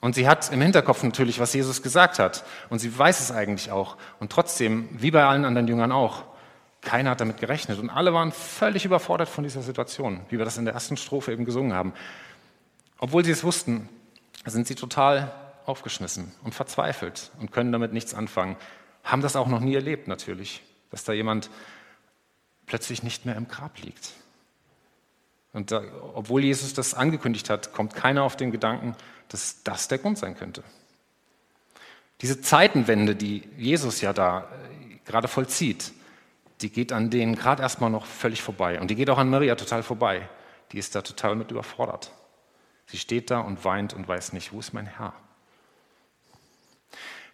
Und 0.00 0.14
sie 0.14 0.28
hat 0.28 0.52
im 0.52 0.60
Hinterkopf 0.60 1.02
natürlich, 1.02 1.40
was 1.40 1.52
Jesus 1.52 1.82
gesagt 1.82 2.18
hat. 2.18 2.44
Und 2.70 2.78
sie 2.78 2.96
weiß 2.96 3.20
es 3.20 3.32
eigentlich 3.32 3.72
auch. 3.72 3.96
Und 4.20 4.30
trotzdem, 4.30 4.88
wie 4.92 5.10
bei 5.10 5.24
allen 5.24 5.44
anderen 5.44 5.66
Jüngern 5.66 5.90
auch, 5.90 6.22
keiner 6.80 7.10
hat 7.10 7.20
damit 7.20 7.38
gerechnet. 7.38 7.78
Und 7.78 7.90
alle 7.90 8.14
waren 8.14 8.30
völlig 8.30 8.84
überfordert 8.84 9.28
von 9.28 9.42
dieser 9.42 9.62
Situation, 9.62 10.20
wie 10.28 10.38
wir 10.38 10.44
das 10.44 10.56
in 10.56 10.64
der 10.64 10.74
ersten 10.74 10.96
Strophe 10.96 11.32
eben 11.32 11.44
gesungen 11.44 11.72
haben. 11.72 11.92
Obwohl 12.98 13.24
sie 13.24 13.32
es 13.32 13.42
wussten, 13.42 13.88
sind 14.46 14.66
sie 14.66 14.76
total 14.76 15.32
aufgeschmissen 15.66 16.32
und 16.44 16.54
verzweifelt 16.54 17.30
und 17.40 17.52
können 17.52 17.72
damit 17.72 17.92
nichts 17.92 18.14
anfangen. 18.14 18.56
Haben 19.04 19.22
das 19.22 19.36
auch 19.36 19.48
noch 19.48 19.60
nie 19.60 19.74
erlebt, 19.74 20.08
natürlich, 20.08 20.62
dass 20.90 21.04
da 21.04 21.12
jemand 21.12 21.50
plötzlich 22.66 23.02
nicht 23.02 23.26
mehr 23.26 23.36
im 23.36 23.48
Grab 23.48 23.78
liegt. 23.80 24.12
Und 25.58 25.72
da, 25.72 25.82
obwohl 26.14 26.44
Jesus 26.44 26.72
das 26.72 26.94
angekündigt 26.94 27.50
hat, 27.50 27.72
kommt 27.72 27.92
keiner 27.92 28.22
auf 28.22 28.36
den 28.36 28.52
Gedanken, 28.52 28.94
dass 29.28 29.64
das 29.64 29.88
der 29.88 29.98
Grund 29.98 30.16
sein 30.16 30.36
könnte. 30.36 30.62
Diese 32.20 32.40
Zeitenwende, 32.40 33.16
die 33.16 33.42
Jesus 33.56 34.00
ja 34.00 34.12
da 34.12 34.42
äh, 34.42 34.98
gerade 35.04 35.26
vollzieht, 35.26 35.92
die 36.60 36.70
geht 36.70 36.92
an 36.92 37.10
denen 37.10 37.34
gerade 37.34 37.60
erstmal 37.60 37.90
noch 37.90 38.06
völlig 38.06 38.40
vorbei. 38.40 38.80
Und 38.80 38.88
die 38.92 38.94
geht 38.94 39.10
auch 39.10 39.18
an 39.18 39.30
Maria 39.30 39.56
total 39.56 39.82
vorbei. 39.82 40.28
Die 40.70 40.78
ist 40.78 40.94
da 40.94 41.02
total 41.02 41.34
mit 41.34 41.50
überfordert. 41.50 42.12
Sie 42.86 42.96
steht 42.96 43.28
da 43.32 43.40
und 43.40 43.64
weint 43.64 43.94
und 43.94 44.06
weiß 44.06 44.34
nicht, 44.34 44.52
wo 44.52 44.60
ist 44.60 44.72
mein 44.72 44.86
Herr? 44.86 45.12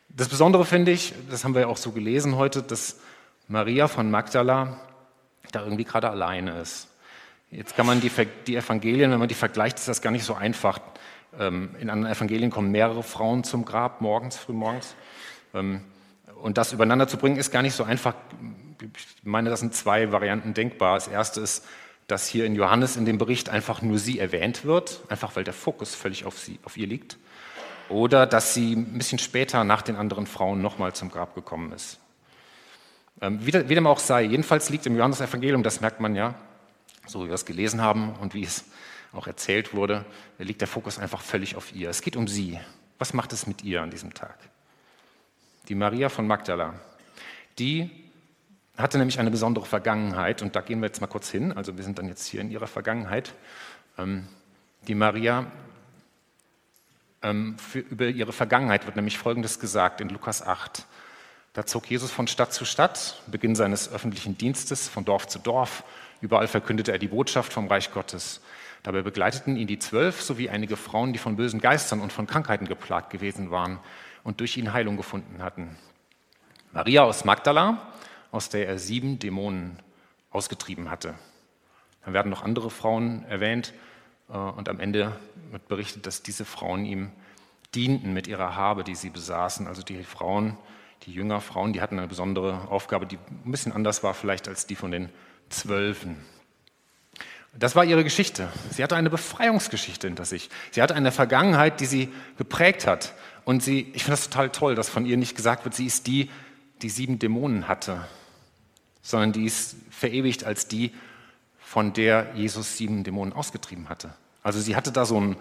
Das 0.08 0.30
Besondere 0.30 0.64
finde 0.64 0.92
ich, 0.92 1.12
das 1.28 1.44
haben 1.44 1.52
wir 1.52 1.60
ja 1.60 1.66
auch 1.66 1.76
so 1.76 1.92
gelesen 1.92 2.36
heute, 2.36 2.62
dass 2.62 3.00
Maria 3.48 3.86
von 3.86 4.10
Magdala 4.10 4.80
da 5.52 5.62
irgendwie 5.62 5.84
gerade 5.84 6.08
alleine 6.08 6.58
ist. 6.62 6.88
Jetzt 7.56 7.76
kann 7.76 7.86
man 7.86 8.00
die, 8.00 8.10
die 8.48 8.56
Evangelien, 8.56 9.12
wenn 9.12 9.20
man 9.20 9.28
die 9.28 9.34
vergleicht, 9.34 9.78
ist 9.78 9.86
das 9.86 10.02
gar 10.02 10.10
nicht 10.10 10.24
so 10.24 10.34
einfach. 10.34 10.80
Ähm, 11.38 11.70
in 11.78 11.88
anderen 11.88 12.12
Evangelien 12.12 12.50
kommen 12.50 12.72
mehrere 12.72 13.04
Frauen 13.04 13.44
zum 13.44 13.64
Grab 13.64 14.00
morgens, 14.00 14.36
frühmorgens. 14.36 14.96
Ähm, 15.54 15.80
und 16.42 16.58
das 16.58 16.72
übereinander 16.72 17.06
zu 17.06 17.16
bringen, 17.16 17.36
ist 17.36 17.52
gar 17.52 17.62
nicht 17.62 17.74
so 17.74 17.84
einfach. 17.84 18.14
Ich 18.80 19.24
meine, 19.24 19.50
das 19.50 19.60
sind 19.60 19.72
zwei 19.72 20.10
Varianten 20.10 20.52
denkbar. 20.52 20.96
Das 20.96 21.06
erste 21.06 21.40
ist, 21.40 21.64
dass 22.08 22.26
hier 22.26 22.44
in 22.44 22.56
Johannes 22.56 22.96
in 22.96 23.04
dem 23.04 23.18
Bericht 23.18 23.48
einfach 23.48 23.82
nur 23.82 23.98
sie 23.98 24.18
erwähnt 24.18 24.64
wird, 24.64 25.02
einfach 25.08 25.36
weil 25.36 25.44
der 25.44 25.54
Fokus 25.54 25.94
völlig 25.94 26.24
auf, 26.24 26.36
sie, 26.36 26.58
auf 26.64 26.76
ihr 26.76 26.88
liegt. 26.88 27.18
Oder 27.88 28.26
dass 28.26 28.52
sie 28.52 28.72
ein 28.72 28.98
bisschen 28.98 29.20
später 29.20 29.62
nach 29.62 29.82
den 29.82 29.94
anderen 29.94 30.26
Frauen 30.26 30.60
nochmal 30.60 30.92
zum 30.92 31.08
Grab 31.08 31.36
gekommen 31.36 31.70
ist. 31.70 32.00
Ähm, 33.20 33.46
wie, 33.46 33.52
dem 33.52 33.86
auch 33.86 34.00
sei, 34.00 34.22
jedenfalls 34.24 34.70
liegt 34.70 34.86
im 34.86 34.96
Johannes-Evangelium, 34.96 35.62
das 35.62 35.80
merkt 35.80 36.00
man 36.00 36.16
ja, 36.16 36.34
so 37.06 37.24
wie 37.24 37.28
wir 37.28 37.34
es 37.34 37.44
gelesen 37.44 37.80
haben 37.80 38.14
und 38.14 38.34
wie 38.34 38.44
es 38.44 38.64
auch 39.12 39.26
erzählt 39.26 39.74
wurde, 39.74 40.04
liegt 40.38 40.60
der 40.60 40.68
Fokus 40.68 40.98
einfach 40.98 41.20
völlig 41.20 41.56
auf 41.56 41.74
ihr. 41.74 41.90
Es 41.90 42.02
geht 42.02 42.16
um 42.16 42.26
sie. 42.26 42.58
Was 42.98 43.14
macht 43.14 43.32
es 43.32 43.46
mit 43.46 43.62
ihr 43.62 43.82
an 43.82 43.90
diesem 43.90 44.14
Tag? 44.14 44.38
Die 45.68 45.74
Maria 45.74 46.08
von 46.08 46.26
Magdala, 46.26 46.74
die 47.58 47.90
hatte 48.76 48.98
nämlich 48.98 49.20
eine 49.20 49.30
besondere 49.30 49.66
Vergangenheit 49.66 50.42
und 50.42 50.56
da 50.56 50.60
gehen 50.60 50.80
wir 50.80 50.86
jetzt 50.86 51.00
mal 51.00 51.06
kurz 51.06 51.30
hin. 51.30 51.52
Also 51.52 51.76
wir 51.76 51.84
sind 51.84 51.98
dann 51.98 52.08
jetzt 52.08 52.26
hier 52.26 52.40
in 52.40 52.50
ihrer 52.50 52.66
Vergangenheit. 52.66 53.34
Ähm, 53.98 54.26
die 54.88 54.94
Maria, 54.94 55.46
ähm, 57.22 57.56
über 57.72 58.06
ihre 58.06 58.32
Vergangenheit 58.32 58.84
wird 58.86 58.96
nämlich 58.96 59.16
Folgendes 59.16 59.60
gesagt 59.60 60.00
in 60.00 60.08
Lukas 60.08 60.42
8. 60.42 60.86
Da 61.52 61.64
zog 61.64 61.88
Jesus 61.88 62.10
von 62.10 62.26
Stadt 62.26 62.52
zu 62.52 62.64
Stadt, 62.64 63.22
Beginn 63.28 63.54
seines 63.54 63.90
öffentlichen 63.90 64.36
Dienstes, 64.36 64.88
von 64.88 65.04
Dorf 65.04 65.28
zu 65.28 65.38
Dorf. 65.38 65.84
Überall 66.24 66.48
verkündete 66.48 66.90
er 66.90 66.96
die 66.96 67.08
Botschaft 67.08 67.52
vom 67.52 67.66
Reich 67.66 67.92
Gottes. 67.92 68.40
Dabei 68.82 69.02
begleiteten 69.02 69.58
ihn 69.58 69.66
die 69.66 69.78
Zwölf 69.78 70.22
sowie 70.22 70.48
einige 70.48 70.78
Frauen, 70.78 71.12
die 71.12 71.18
von 71.18 71.36
bösen 71.36 71.60
Geistern 71.60 72.00
und 72.00 72.14
von 72.14 72.26
Krankheiten 72.26 72.66
geplagt 72.66 73.10
gewesen 73.10 73.50
waren 73.50 73.78
und 74.22 74.40
durch 74.40 74.56
ihn 74.56 74.72
Heilung 74.72 74.96
gefunden 74.96 75.42
hatten. 75.42 75.76
Maria 76.72 77.02
aus 77.02 77.26
Magdala, 77.26 77.92
aus 78.32 78.48
der 78.48 78.66
er 78.66 78.78
sieben 78.78 79.18
Dämonen 79.18 79.78
ausgetrieben 80.30 80.90
hatte. 80.90 81.12
Dann 82.06 82.14
werden 82.14 82.30
noch 82.30 82.42
andere 82.42 82.70
Frauen 82.70 83.26
erwähnt 83.28 83.74
äh, 84.30 84.38
und 84.38 84.70
am 84.70 84.80
Ende 84.80 85.14
wird 85.50 85.68
berichtet, 85.68 86.06
dass 86.06 86.22
diese 86.22 86.46
Frauen 86.46 86.86
ihm 86.86 87.12
dienten 87.74 88.14
mit 88.14 88.28
ihrer 88.28 88.56
Habe, 88.56 88.82
die 88.82 88.94
sie 88.94 89.10
besaßen. 89.10 89.66
Also 89.66 89.82
die 89.82 90.02
Frauen, 90.04 90.56
die 91.02 91.12
Jüngerfrauen, 91.12 91.74
die 91.74 91.82
hatten 91.82 91.98
eine 91.98 92.08
besondere 92.08 92.68
Aufgabe, 92.70 93.04
die 93.04 93.18
ein 93.44 93.50
bisschen 93.50 93.72
anders 93.72 94.02
war 94.02 94.14
vielleicht 94.14 94.48
als 94.48 94.66
die 94.66 94.74
von 94.74 94.90
den 94.90 95.10
Zwölfen. 95.48 96.16
Das 97.56 97.76
war 97.76 97.84
ihre 97.84 98.02
Geschichte. 98.02 98.48
Sie 98.70 98.82
hatte 98.82 98.96
eine 98.96 99.10
Befreiungsgeschichte 99.10 100.08
hinter 100.08 100.24
sich. 100.24 100.50
Sie 100.72 100.82
hatte 100.82 100.94
eine 100.94 101.12
Vergangenheit, 101.12 101.80
die 101.80 101.86
sie 101.86 102.12
geprägt 102.36 102.86
hat. 102.86 103.14
Und 103.44 103.62
sie, 103.62 103.92
ich 103.94 104.02
finde 104.02 104.12
das 104.12 104.28
total 104.28 104.50
toll, 104.50 104.74
dass 104.74 104.88
von 104.88 105.06
ihr 105.06 105.16
nicht 105.16 105.36
gesagt 105.36 105.64
wird, 105.64 105.74
sie 105.74 105.86
ist 105.86 106.06
die, 106.06 106.30
die 106.82 106.88
sieben 106.88 107.18
Dämonen 107.18 107.68
hatte, 107.68 108.06
sondern 109.02 109.32
die 109.32 109.44
ist 109.44 109.76
verewigt 109.90 110.44
als 110.44 110.66
die, 110.66 110.92
von 111.58 111.92
der 111.92 112.32
Jesus 112.34 112.76
sieben 112.76 113.04
Dämonen 113.04 113.32
ausgetrieben 113.32 113.88
hatte. 113.88 114.14
Also 114.42 114.60
sie 114.60 114.76
hatte 114.76 114.92
da 114.92 115.04
so 115.04 115.16
einen 115.16 115.36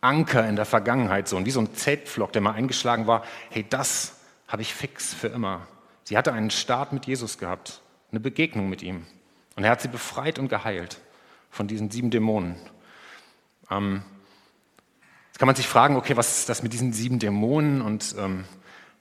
Anker 0.00 0.46
in 0.48 0.56
der 0.56 0.66
Vergangenheit, 0.66 1.28
so 1.28 1.44
wie 1.44 1.50
so 1.50 1.60
ein 1.60 1.74
Zeltpflock, 1.74 2.32
der 2.32 2.42
mal 2.42 2.52
eingeschlagen 2.52 3.06
war. 3.06 3.24
Hey, 3.50 3.64
das 3.68 4.20
habe 4.48 4.62
ich 4.62 4.74
fix 4.74 5.14
für 5.14 5.28
immer. 5.28 5.66
Sie 6.04 6.18
hatte 6.18 6.32
einen 6.32 6.50
Start 6.50 6.92
mit 6.92 7.06
Jesus 7.06 7.38
gehabt, 7.38 7.80
eine 8.10 8.20
Begegnung 8.20 8.68
mit 8.68 8.82
ihm. 8.82 9.06
Und 9.56 9.64
er 9.64 9.70
hat 9.70 9.80
sie 9.80 9.88
befreit 9.88 10.38
und 10.38 10.48
geheilt 10.48 10.98
von 11.50 11.68
diesen 11.68 11.90
sieben 11.90 12.10
Dämonen. 12.10 12.56
Ähm, 13.70 14.02
jetzt 15.28 15.38
kann 15.38 15.46
man 15.46 15.56
sich 15.56 15.68
fragen, 15.68 15.96
okay, 15.96 16.16
was 16.16 16.38
ist 16.38 16.48
das 16.48 16.62
mit 16.62 16.72
diesen 16.72 16.92
sieben 16.92 17.18
Dämonen? 17.18 17.80
Und 17.80 18.14
ähm, 18.18 18.44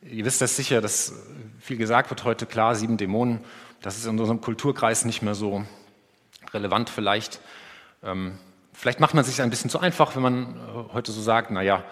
ihr 0.04 0.26
wisst 0.26 0.42
das 0.42 0.56
sicher, 0.56 0.82
dass 0.82 1.14
viel 1.60 1.78
gesagt 1.78 2.10
wird 2.10 2.24
heute, 2.24 2.46
klar, 2.46 2.76
sieben 2.76 2.98
Dämonen, 2.98 3.40
das 3.82 3.98
ist 3.98 4.06
in 4.06 4.20
unserem 4.20 4.42
Kulturkreis 4.42 5.06
nicht 5.06 5.22
mehr 5.22 5.36
so 5.36 5.66
relevant 6.54 6.90
vielleicht. 6.90 7.42
Ähm, 8.04 8.38
vielleicht 8.74 9.00
macht 9.00 9.14
man 9.14 9.24
sich 9.24 9.42
ein 9.42 9.50
bisschen 9.50 9.70
zu 9.70 9.80
einfach, 9.80 10.16
wenn 10.16 10.22
man 10.22 10.56
äh, 10.56 10.94
heute 10.94 11.12
so 11.12 11.22
sagt, 11.22 11.52
naja, 11.52 11.84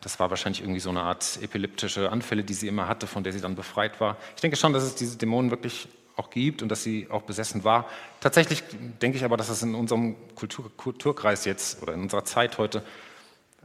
das 0.00 0.20
war 0.20 0.30
wahrscheinlich 0.30 0.62
irgendwie 0.62 0.80
so 0.80 0.90
eine 0.90 1.02
Art 1.02 1.38
epileptische 1.42 2.10
Anfälle, 2.10 2.44
die 2.44 2.54
sie 2.54 2.68
immer 2.68 2.88
hatte, 2.88 3.06
von 3.06 3.24
der 3.24 3.32
sie 3.32 3.40
dann 3.40 3.56
befreit 3.56 4.00
war. 4.00 4.16
Ich 4.36 4.40
denke 4.40 4.56
schon, 4.56 4.72
dass 4.72 4.84
es 4.84 4.94
diese 4.94 5.16
Dämonen 5.16 5.50
wirklich 5.50 5.88
auch 6.18 6.30
gibt 6.30 6.62
und 6.62 6.68
dass 6.68 6.82
sie 6.82 7.06
auch 7.10 7.22
besessen 7.22 7.64
war. 7.64 7.86
Tatsächlich 8.20 8.62
denke 9.00 9.16
ich 9.16 9.24
aber, 9.24 9.36
dass 9.36 9.48
das 9.48 9.62
in 9.62 9.74
unserem 9.74 10.16
Kultur, 10.34 10.70
Kulturkreis 10.76 11.44
jetzt 11.44 11.82
oder 11.82 11.94
in 11.94 12.02
unserer 12.02 12.24
Zeit 12.24 12.58
heute, 12.58 12.82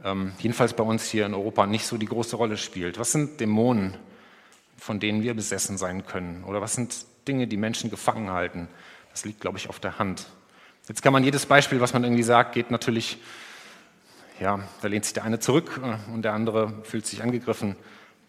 ähm, 0.04 0.32
jedenfalls 0.38 0.74
bei 0.74 0.84
uns 0.84 1.04
hier 1.04 1.26
in 1.26 1.34
Europa, 1.34 1.66
nicht 1.66 1.86
so 1.86 1.96
die 1.96 2.06
große 2.06 2.36
Rolle 2.36 2.56
spielt. 2.56 2.98
Was 2.98 3.12
sind 3.12 3.40
Dämonen, 3.40 3.96
von 4.78 5.00
denen 5.00 5.22
wir 5.22 5.34
besessen 5.34 5.78
sein 5.78 6.06
können? 6.06 6.44
Oder 6.44 6.60
was 6.60 6.74
sind 6.74 7.06
Dinge, 7.26 7.46
die 7.46 7.56
Menschen 7.56 7.90
gefangen 7.90 8.30
halten? 8.30 8.68
Das 9.10 9.24
liegt, 9.24 9.40
glaube 9.40 9.58
ich, 9.58 9.68
auf 9.68 9.80
der 9.80 9.98
Hand. 9.98 10.26
Jetzt 10.88 11.02
kann 11.02 11.12
man 11.12 11.24
jedes 11.24 11.46
Beispiel, 11.46 11.80
was 11.80 11.92
man 11.92 12.04
irgendwie 12.04 12.22
sagt, 12.22 12.54
geht 12.54 12.70
natürlich, 12.70 13.18
ja, 14.38 14.60
da 14.82 14.88
lehnt 14.88 15.04
sich 15.04 15.14
der 15.14 15.24
eine 15.24 15.40
zurück 15.40 15.80
äh, 15.82 16.12
und 16.12 16.22
der 16.22 16.34
andere 16.34 16.72
fühlt 16.84 17.06
sich 17.06 17.22
angegriffen. 17.22 17.74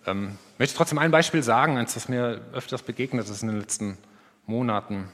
Ähm, 0.08 0.38
möchte 0.58 0.78
trotzdem 0.78 0.98
ein 1.00 1.12
Beispiel 1.12 1.44
sagen, 1.44 1.78
eins, 1.78 1.94
das 1.94 2.10
mir 2.10 2.42
öfters 2.54 2.82
begegnet 2.82 3.30
ist 3.30 3.44
in 3.44 3.50
den 3.50 3.60
letzten 3.60 3.86
Jahren. 3.86 4.15
Monaten. 4.48 5.10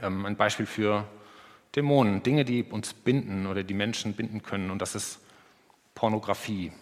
Ähm, 0.00 0.24
ein 0.26 0.36
Beispiel 0.36 0.66
für 0.66 1.06
Dämonen, 1.76 2.22
Dinge, 2.22 2.44
die 2.44 2.62
uns 2.62 2.94
binden 2.94 3.46
oder 3.46 3.62
die 3.62 3.74
Menschen 3.74 4.14
binden 4.14 4.42
können. 4.42 4.70
Und 4.70 4.80
das 4.80 4.94
ist 4.94 5.20
Pornografie. 5.94 6.72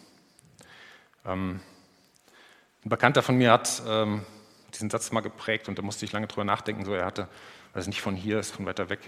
Ähm, 1.24 1.60
ein 2.84 2.88
Bekannter 2.88 3.22
von 3.22 3.36
mir 3.36 3.52
hat 3.52 3.82
ähm, 3.86 4.22
diesen 4.72 4.90
Satz 4.90 5.10
mal 5.10 5.20
geprägt 5.20 5.68
und 5.68 5.78
da 5.78 5.82
musste 5.82 6.04
ich 6.04 6.12
lange 6.12 6.28
drüber 6.28 6.44
nachdenken. 6.44 6.84
So, 6.84 6.94
er 6.94 7.06
hatte, 7.06 7.28
es 7.74 7.86
nicht 7.86 8.00
von 8.00 8.14
hier 8.14 8.38
ist, 8.38 8.52
von 8.52 8.64
weiter 8.64 8.88
weg. 8.88 9.00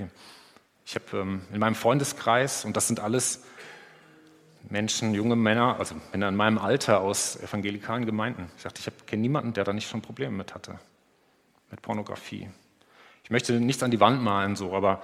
Ich 0.84 0.94
habe 0.94 1.18
ähm, 1.18 1.42
in 1.52 1.60
meinem 1.60 1.74
Freundeskreis, 1.74 2.64
und 2.64 2.76
das 2.76 2.86
sind 2.88 3.00
alles 3.00 3.44
Menschen, 4.68 5.14
junge 5.14 5.36
Männer, 5.36 5.76
also 5.78 5.94
Männer 6.12 6.28
in 6.28 6.36
meinem 6.36 6.58
Alter 6.58 7.00
aus 7.00 7.36
evangelikalen 7.36 8.04
Gemeinden. 8.04 8.50
Ich 8.56 8.62
sagte, 8.62 8.80
ich 8.80 9.06
kenne 9.06 9.22
niemanden, 9.22 9.52
der 9.52 9.64
da 9.64 9.72
nicht 9.72 9.88
schon 9.88 10.02
Probleme 10.02 10.36
mit 10.36 10.54
hatte 10.54 10.78
mit 11.70 11.82
Pornografie. 11.82 12.48
Ich 13.24 13.30
möchte 13.30 13.52
nichts 13.60 13.82
an 13.82 13.90
die 13.90 14.00
Wand 14.00 14.22
malen, 14.22 14.56
so, 14.56 14.74
aber 14.74 15.02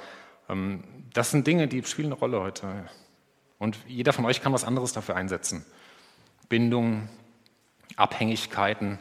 ähm, 0.48 0.84
das 1.12 1.30
sind 1.30 1.46
Dinge, 1.46 1.68
die 1.68 1.82
spielen 1.84 2.06
eine 2.06 2.14
Rolle 2.14 2.40
heute. 2.40 2.86
Und 3.58 3.78
jeder 3.86 4.12
von 4.12 4.24
euch 4.24 4.42
kann 4.42 4.52
was 4.52 4.64
anderes 4.64 4.92
dafür 4.92 5.16
einsetzen. 5.16 5.64
Bindungen, 6.48 7.08
Abhängigkeiten, 7.96 8.98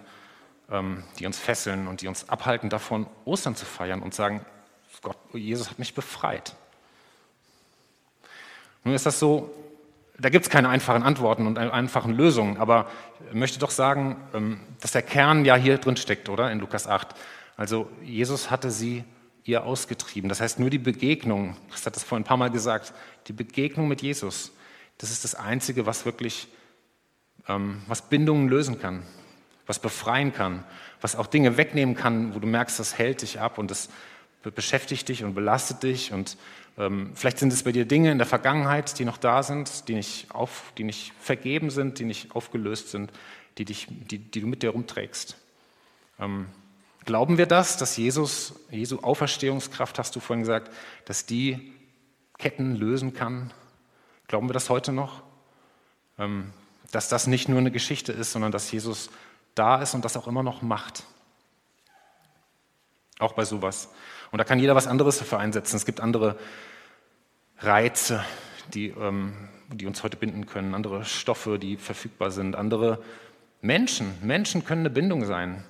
ähm, 0.70 1.04
die 1.20 1.26
uns 1.26 1.40
fesseln 1.40 1.88
und 1.88 2.02
die 2.02 2.08
uns 2.08 2.30
abhalten 2.30 2.70
davon, 2.70 3.08
Ostern 3.26 3.56
zu 3.56 3.66
feiern 3.66 4.02
und 4.02 4.14
sagen, 4.14 4.46
Gott, 5.02 5.18
Jesus 5.34 5.70
hat 5.70 5.80
mich 5.80 5.94
befreit. 5.94 6.56
Nun 8.84 8.94
ist 8.94 9.06
das 9.06 9.20
so, 9.20 9.54
da 10.20 10.30
gibt 10.30 10.46
es 10.46 10.52
keine 10.52 10.70
einfachen 10.70 11.04
Antworten 11.04 11.48
und 11.48 11.58
einfachen 11.58 12.14
Lösungen, 12.14 12.58
aber 12.58 12.90
ich 13.30 13.34
möchte 13.34 13.60
doch 13.60 13.72
sagen, 13.72 14.18
ähm, 14.34 14.60
dass 14.80 14.92
der 14.92 15.02
Kern 15.02 15.46
ja 15.46 15.56
hier 15.56 15.78
drin 15.78 15.98
steckt, 15.98 16.30
oder? 16.30 16.52
In 16.52 16.60
Lukas 16.60 16.88
8. 16.88 17.16
Also 17.58 17.90
Jesus 18.04 18.50
hatte 18.50 18.72
sie 18.72 19.04
ihr 19.44 19.64
ausgetrieben. 19.64 20.30
Das 20.30 20.42
heißt, 20.42 20.60
nur 20.60 20.70
die 20.70 20.80
Begegnung, 20.80 21.58
Chris 21.70 21.86
hat 21.86 21.96
das 21.96 22.04
vorhin 22.04 22.24
ein 22.24 22.28
paar 22.28 22.38
Mal 22.38 22.52
gesagt, 22.52 22.94
die 23.28 23.34
Begegnung 23.34 23.88
mit 23.88 24.02
Jesus, 24.02 24.52
das 24.98 25.12
ist 25.12 25.24
das 25.24 25.36
Einzige, 25.36 25.86
was 25.86 26.06
wirklich, 26.06 26.48
ähm, 27.48 27.82
was 27.88 28.10
Bindungen 28.10 28.48
lösen 28.48 28.80
kann, 28.80 29.04
was 29.66 29.80
befreien 29.80 30.34
kann, 30.34 30.64
was 31.02 31.16
auch 31.16 31.28
Dinge 31.28 31.58
wegnehmen 31.58 31.96
kann, 31.96 32.34
wo 32.34 32.40
du 32.40 32.48
merkst, 32.48 32.80
das 32.80 32.98
hält 32.98 33.22
dich 33.22 33.40
ab 33.40 33.58
und 33.58 33.70
das 33.70 33.90
beschäftigt 34.52 35.10
dich 35.10 35.24
und 35.24 35.34
belastet 35.34 35.84
dich. 35.84 36.14
Und 36.14 36.38
ähm, 36.78 37.12
vielleicht 37.16 37.40
sind 37.40 37.52
es 37.52 37.64
bei 37.64 37.72
dir 37.72 37.86
Dinge 37.86 38.12
in 38.12 38.18
der 38.18 38.28
Vergangenheit, 38.28 38.98
die 39.00 39.06
noch 39.06 39.18
da 39.18 39.44
sind, 39.44 39.88
die 39.88 39.96
nicht, 39.96 40.32
auf, 40.32 40.74
die 40.78 40.84
nicht 40.84 41.14
vergeben 41.20 41.70
sind, 41.70 42.00
die 42.00 42.06
nicht 42.06 42.36
aufgelöst 42.36 42.90
sind, 42.90 43.12
die, 43.58 43.66
dich, 43.66 43.88
die, 43.90 44.20
die 44.20 44.42
du 44.42 44.48
mit 44.48 44.64
dir 44.64 44.72
rumträgst. 44.72 45.38
Ähm, 46.20 46.48
Glauben 47.06 47.38
wir 47.38 47.48
das, 47.48 47.78
dass 47.78 47.98
Jesus, 47.98 48.54
Jesu 48.70 49.00
Auferstehungskraft, 49.00 50.00
hast 50.00 50.16
du 50.16 50.20
vorhin 50.20 50.44
gesagt, 50.44 50.72
dass 51.06 51.26
die 51.26 51.74
Ketten 52.38 52.76
lösen 52.76 53.14
kann? 53.14 53.52
Glauben 54.28 54.48
wir 54.48 54.54
das 54.54 54.70
heute 54.70 54.94
noch? 54.94 55.22
Ähm, 56.18 56.52
dass 56.92 57.10
das 57.10 57.28
nicht 57.28 57.50
nur 57.50 57.60
eine 57.60 57.72
Geschichte 57.72 58.12
ist, 58.12 58.32
sondern 58.32 58.52
dass 58.52 58.72
Jesus 58.72 59.10
da 59.56 59.82
ist 59.82 59.96
und 59.96 60.06
das 60.06 60.16
auch 60.16 60.28
immer 60.28 60.44
noch 60.44 60.62
macht. 60.62 61.04
Auch 63.20 63.34
bei 63.34 63.46
sowas. 63.46 63.90
Und 64.32 64.38
da 64.38 64.44
kann 64.44 64.60
jeder 64.60 64.76
was 64.76 64.88
anderes 64.88 65.20
dafür 65.20 65.40
einsetzen. 65.40 65.76
Es 65.76 65.86
gibt 65.86 66.00
andere 66.00 66.38
Reize, 67.60 68.24
die, 68.74 68.90
ähm, 68.90 69.34
die 69.70 69.88
uns 69.88 70.04
heute 70.04 70.18
binden 70.18 70.46
können, 70.46 70.74
andere 70.74 71.04
Stoffe, 71.04 71.60
die 71.60 71.78
verfügbar 71.78 72.32
sind, 72.32 72.56
andere 72.56 73.04
Menschen. 73.62 74.16
Menschen 74.22 74.64
können 74.64 74.82
eine 74.82 74.90
Bindung 74.90 75.26
sein. 75.26 75.64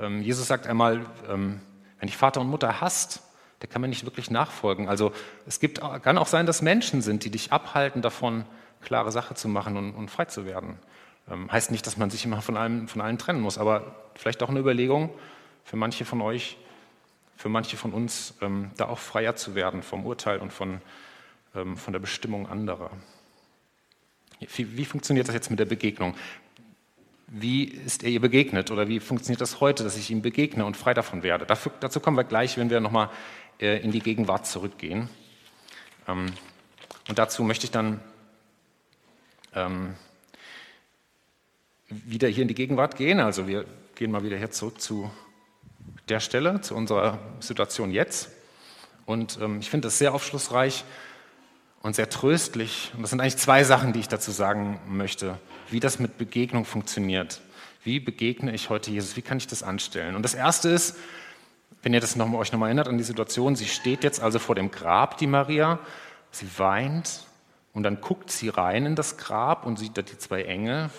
Ähm, 0.00 0.22
Jesus 0.22 0.46
sagt 0.46 0.66
einmal, 0.66 1.06
ähm, 1.28 1.60
wenn 1.98 2.06
dich 2.06 2.16
Vater 2.16 2.40
und 2.40 2.48
Mutter 2.48 2.80
hasst, 2.80 3.22
der 3.60 3.68
kann 3.68 3.82
mir 3.82 3.88
nicht 3.88 4.04
wirklich 4.04 4.30
nachfolgen. 4.30 4.88
Also 4.88 5.12
es 5.46 5.60
gibt, 5.60 5.80
kann 5.80 6.16
auch 6.16 6.26
sein, 6.26 6.46
dass 6.46 6.62
Menschen 6.62 7.02
sind, 7.02 7.24
die 7.24 7.30
dich 7.30 7.52
abhalten 7.52 8.00
davon, 8.00 8.44
klare 8.80 9.12
Sache 9.12 9.34
zu 9.34 9.48
machen 9.48 9.76
und, 9.76 9.94
und 9.94 10.10
frei 10.10 10.24
zu 10.24 10.46
werden. 10.46 10.78
Ähm, 11.30 11.52
heißt 11.52 11.70
nicht, 11.70 11.86
dass 11.86 11.98
man 11.98 12.08
sich 12.10 12.24
immer 12.24 12.40
von, 12.40 12.56
allem, 12.56 12.88
von 12.88 13.02
allen 13.02 13.18
trennen 13.18 13.40
muss, 13.40 13.58
aber 13.58 13.94
vielleicht 14.14 14.42
auch 14.42 14.48
eine 14.48 14.60
Überlegung 14.60 15.10
für 15.64 15.76
manche 15.76 16.06
von 16.06 16.22
euch, 16.22 16.56
für 17.36 17.50
manche 17.50 17.76
von 17.76 17.92
uns, 17.92 18.34
ähm, 18.40 18.70
da 18.78 18.88
auch 18.88 18.98
freier 18.98 19.36
zu 19.36 19.54
werden 19.54 19.82
vom 19.82 20.06
Urteil 20.06 20.38
und 20.38 20.52
von, 20.52 20.80
ähm, 21.54 21.76
von 21.76 21.92
der 21.92 22.00
Bestimmung 22.00 22.48
anderer. 22.48 22.90
Wie, 24.40 24.76
wie 24.76 24.84
funktioniert 24.86 25.28
das 25.28 25.34
jetzt 25.34 25.50
mit 25.50 25.58
der 25.58 25.66
Begegnung? 25.66 26.14
Wie 27.32 27.64
ist 27.64 28.02
er 28.02 28.10
ihr 28.10 28.20
begegnet 28.20 28.72
oder 28.72 28.88
wie 28.88 28.98
funktioniert 28.98 29.40
das 29.40 29.60
heute, 29.60 29.84
dass 29.84 29.96
ich 29.96 30.10
ihm 30.10 30.20
begegne 30.20 30.64
und 30.64 30.76
frei 30.76 30.94
davon 30.94 31.22
werde. 31.22 31.46
Dafür, 31.46 31.70
dazu 31.78 32.00
kommen 32.00 32.16
wir 32.16 32.24
gleich, 32.24 32.58
wenn 32.58 32.70
wir 32.70 32.80
nochmal 32.80 33.08
äh, 33.60 33.80
in 33.82 33.92
die 33.92 34.00
Gegenwart 34.00 34.48
zurückgehen. 34.48 35.08
Ähm, 36.08 36.26
und 37.08 37.18
dazu 37.18 37.44
möchte 37.44 37.66
ich 37.66 37.70
dann 37.70 38.00
ähm, 39.54 39.94
wieder 41.88 42.26
hier 42.26 42.42
in 42.42 42.48
die 42.48 42.54
Gegenwart 42.54 42.96
gehen. 42.96 43.20
Also 43.20 43.46
wir 43.46 43.64
gehen 43.94 44.10
mal 44.10 44.24
wieder 44.24 44.36
hier 44.36 44.50
zurück 44.50 44.80
zu 44.80 45.08
der 46.08 46.18
Stelle, 46.18 46.60
zu 46.62 46.74
unserer 46.74 47.20
Situation 47.38 47.92
jetzt. 47.92 48.30
Und 49.06 49.38
ähm, 49.40 49.60
ich 49.60 49.70
finde 49.70 49.86
das 49.86 49.98
sehr 49.98 50.14
aufschlussreich 50.14 50.84
und 51.82 51.96
sehr 51.96 52.08
tröstlich. 52.08 52.92
Und 52.94 53.02
das 53.02 53.10
sind 53.10 53.20
eigentlich 53.20 53.36
zwei 53.36 53.64
Sachen, 53.64 53.92
die 53.92 54.00
ich 54.00 54.08
dazu 54.08 54.30
sagen 54.30 54.80
möchte 54.88 55.38
wie 55.70 55.80
das 55.80 55.98
mit 55.98 56.18
Begegnung 56.18 56.64
funktioniert. 56.64 57.40
Wie 57.84 58.00
begegne 58.00 58.52
ich 58.52 58.70
heute 58.70 58.90
Jesus? 58.90 59.16
Wie 59.16 59.22
kann 59.22 59.38
ich 59.38 59.46
das 59.46 59.62
anstellen? 59.62 60.16
Und 60.16 60.22
das 60.22 60.34
Erste 60.34 60.68
ist, 60.68 60.96
wenn 61.82 61.94
ihr 61.94 62.00
das 62.00 62.16
noch, 62.16 62.30
euch 62.32 62.52
nochmal 62.52 62.68
erinnert 62.68 62.88
an 62.88 62.98
die 62.98 63.04
Situation, 63.04 63.56
sie 63.56 63.66
steht 63.66 64.04
jetzt 64.04 64.20
also 64.20 64.38
vor 64.38 64.54
dem 64.54 64.70
Grab, 64.70 65.16
die 65.16 65.26
Maria, 65.26 65.78
sie 66.30 66.46
weint 66.58 67.24
und 67.72 67.84
dann 67.84 68.00
guckt 68.00 68.30
sie 68.30 68.48
rein 68.48 68.84
in 68.84 68.96
das 68.96 69.16
Grab 69.16 69.64
und 69.64 69.78
sieht 69.78 69.96
da 69.96 70.02
die 70.02 70.18
zwei 70.18 70.42
Engel 70.42 70.90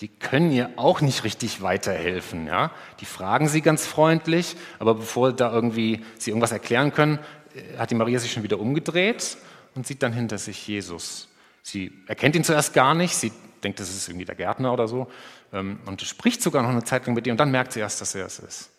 die 0.00 0.06
können 0.06 0.52
ihr 0.52 0.70
auch 0.76 1.00
nicht 1.00 1.24
richtig 1.24 1.60
weiterhelfen. 1.60 2.46
Ja? 2.46 2.70
Die 3.00 3.04
fragen 3.04 3.48
sie 3.48 3.62
ganz 3.62 3.84
freundlich, 3.84 4.54
aber 4.78 4.94
bevor 4.94 5.32
da 5.32 5.52
irgendwie 5.52 6.04
sie 6.16 6.30
irgendwas 6.30 6.52
erklären 6.52 6.92
können, 6.92 7.18
äh, 7.52 7.78
hat 7.78 7.90
die 7.90 7.96
Maria 7.96 8.20
sich 8.20 8.32
schon 8.32 8.44
wieder 8.44 8.60
umgedreht 8.60 9.38
und 9.74 9.86
sieht 9.86 10.02
dann 10.02 10.12
hinter 10.12 10.38
sich 10.38 10.66
Jesus. 10.66 11.28
Sie 11.62 11.92
erkennt 12.06 12.36
ihn 12.36 12.44
zuerst 12.44 12.72
gar 12.72 12.94
nicht, 12.94 13.14
sie 13.14 13.32
denkt, 13.62 13.80
das 13.80 13.90
ist 13.90 14.08
irgendwie 14.08 14.24
der 14.24 14.34
Gärtner 14.34 14.72
oder 14.72 14.88
so 14.88 15.08
ähm, 15.52 15.80
und 15.86 16.00
spricht 16.02 16.42
sogar 16.42 16.62
noch 16.62 16.70
eine 16.70 16.84
Zeit 16.84 17.06
lang 17.06 17.14
mit 17.14 17.26
ihm 17.26 17.32
und 17.32 17.40
dann 17.40 17.50
merkt 17.50 17.72
sie 17.72 17.80
erst, 17.80 18.00
dass 18.00 18.14
er 18.14 18.26
es 18.26 18.38
ist. 18.38 18.70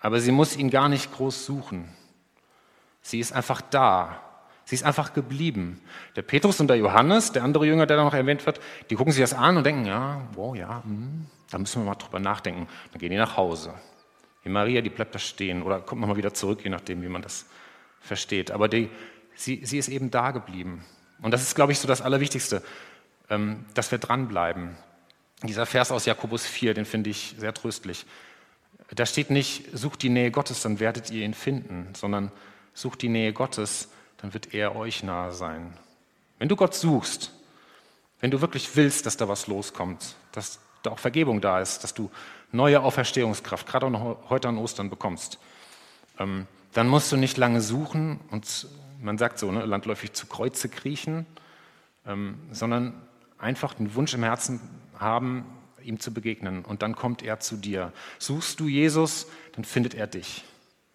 Aber 0.00 0.20
sie 0.20 0.32
muss 0.32 0.56
ihn 0.56 0.70
gar 0.70 0.88
nicht 0.88 1.12
groß 1.12 1.46
suchen. 1.46 1.88
Sie 3.00 3.20
ist 3.20 3.32
einfach 3.32 3.60
da. 3.60 4.20
Sie 4.64 4.74
ist 4.74 4.84
einfach 4.84 5.12
geblieben. 5.12 5.80
Der 6.16 6.22
Petrus 6.22 6.60
und 6.60 6.68
der 6.68 6.76
Johannes, 6.76 7.32
der 7.32 7.42
andere 7.42 7.66
Jünger, 7.66 7.86
der 7.86 7.98
da 7.98 8.04
noch 8.04 8.14
erwähnt 8.14 8.44
wird, 8.46 8.60
die 8.88 8.94
gucken 8.94 9.12
sich 9.12 9.22
das 9.22 9.34
an 9.34 9.56
und 9.56 9.64
denken, 9.64 9.84
ja, 9.86 10.22
wow, 10.34 10.56
ja, 10.56 10.82
hm, 10.82 11.26
da 11.50 11.58
müssen 11.58 11.82
wir 11.82 11.86
mal 11.90 11.96
drüber 11.96 12.18
nachdenken. 12.18 12.66
Dann 12.92 13.00
gehen 13.00 13.10
die 13.10 13.16
nach 13.16 13.36
Hause. 13.36 13.74
Die 14.44 14.48
Maria, 14.48 14.80
die 14.80 14.90
bleibt 14.90 15.14
da 15.14 15.18
stehen 15.18 15.62
oder 15.62 15.80
kommt 15.80 16.00
nochmal 16.00 16.16
wieder 16.16 16.34
zurück, 16.34 16.60
je 16.64 16.70
nachdem, 16.70 17.02
wie 17.02 17.08
man 17.08 17.22
das 17.22 17.46
versteht. 18.00 18.50
Aber 18.50 18.68
die, 18.68 18.90
sie, 19.36 19.64
sie 19.64 19.78
ist 19.78 19.88
eben 19.88 20.10
da 20.10 20.30
geblieben. 20.30 20.84
Und 21.22 21.30
das 21.30 21.42
ist, 21.42 21.54
glaube 21.54 21.72
ich, 21.72 21.78
so 21.78 21.88
das 21.88 22.02
Allerwichtigste, 22.02 22.62
ähm, 23.30 23.64
dass 23.74 23.90
wir 23.90 23.98
dranbleiben. 23.98 24.76
Dieser 25.42 25.66
Vers 25.66 25.90
aus 25.90 26.06
Jakobus 26.06 26.46
4, 26.46 26.74
den 26.74 26.84
finde 26.84 27.10
ich 27.10 27.34
sehr 27.38 27.54
tröstlich. 27.54 28.06
Da 28.90 29.06
steht 29.06 29.30
nicht, 29.30 29.64
sucht 29.72 30.02
die 30.02 30.08
Nähe 30.08 30.30
Gottes, 30.30 30.62
dann 30.62 30.80
werdet 30.80 31.10
ihr 31.10 31.24
ihn 31.24 31.34
finden, 31.34 31.88
sondern 31.94 32.30
sucht 32.74 33.02
die 33.02 33.08
Nähe 33.08 33.32
Gottes, 33.32 33.88
dann 34.18 34.34
wird 34.34 34.54
er 34.54 34.76
euch 34.76 35.02
nahe 35.02 35.32
sein. 35.32 35.76
Wenn 36.38 36.48
du 36.48 36.56
Gott 36.56 36.74
suchst, 36.74 37.32
wenn 38.20 38.30
du 38.30 38.40
wirklich 38.40 38.76
willst, 38.76 39.06
dass 39.06 39.16
da 39.16 39.28
was 39.28 39.46
loskommt, 39.46 40.16
dass 40.32 40.58
da 40.82 40.90
auch 40.90 40.98
Vergebung 40.98 41.40
da 41.40 41.60
ist, 41.60 41.84
dass 41.84 41.94
du 41.94 42.10
neue 42.52 42.80
Auferstehungskraft, 42.80 43.66
gerade 43.66 43.86
auch 43.86 43.90
noch 43.90 44.30
heute 44.30 44.48
an 44.48 44.58
Ostern 44.58 44.90
bekommst, 44.90 45.38
ähm, 46.18 46.46
dann 46.72 46.88
musst 46.88 47.12
du 47.12 47.16
nicht 47.16 47.36
lange 47.36 47.60
suchen 47.60 48.20
und 48.30 48.66
man 49.04 49.18
sagt 49.18 49.38
so, 49.38 49.52
ne, 49.52 49.64
landläufig 49.64 50.12
zu 50.12 50.26
Kreuze 50.26 50.68
kriechen, 50.68 51.26
ähm, 52.06 52.38
sondern 52.50 52.94
einfach 53.38 53.74
den 53.74 53.94
Wunsch 53.94 54.14
im 54.14 54.22
Herzen 54.22 54.60
haben, 54.98 55.44
ihm 55.82 56.00
zu 56.00 56.14
begegnen 56.14 56.64
und 56.64 56.82
dann 56.82 56.96
kommt 56.96 57.22
er 57.22 57.40
zu 57.40 57.56
dir. 57.56 57.92
Suchst 58.18 58.58
du 58.60 58.68
Jesus, 58.68 59.26
dann 59.52 59.64
findet 59.64 59.94
er 59.94 60.06
dich. 60.06 60.44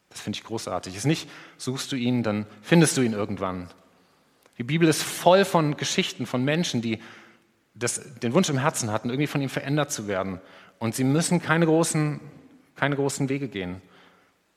Das 0.10 0.22
finde 0.22 0.38
ich 0.38 0.44
großartig. 0.44 0.96
Ist 0.96 1.06
nicht, 1.06 1.30
suchst 1.58 1.92
du 1.92 1.96
ihn, 1.96 2.24
dann 2.24 2.48
findest 2.63 2.98
du 2.98 3.01
ihn 3.01 3.13
irgendwann. 3.13 3.70
Die 4.58 4.63
Bibel 4.63 4.88
ist 4.88 5.04
voll 5.04 5.46
von 5.46 5.78
Geschichten 5.78 6.25
von 6.25 6.44
Menschen, 6.44 6.82
die 6.82 7.00
das, 7.75 8.16
den 8.16 8.34
Wunsch 8.34 8.50
im 8.50 8.58
Herzen 8.58 8.92
hatten, 8.92 9.10
irgendwie 9.10 9.28
von 9.28 9.42
ihm 9.42 9.50
verändert 9.50 9.92
zu 9.92 10.08
werden. 10.08 10.42
Und 10.80 10.96
sie 10.96 11.04
müssen 11.04 11.42
keine 11.42 11.66
großen, 11.66 12.20
keine 12.75 12.96
großen 12.96 13.30
Wege 13.30 13.48
gehen. 13.48 13.82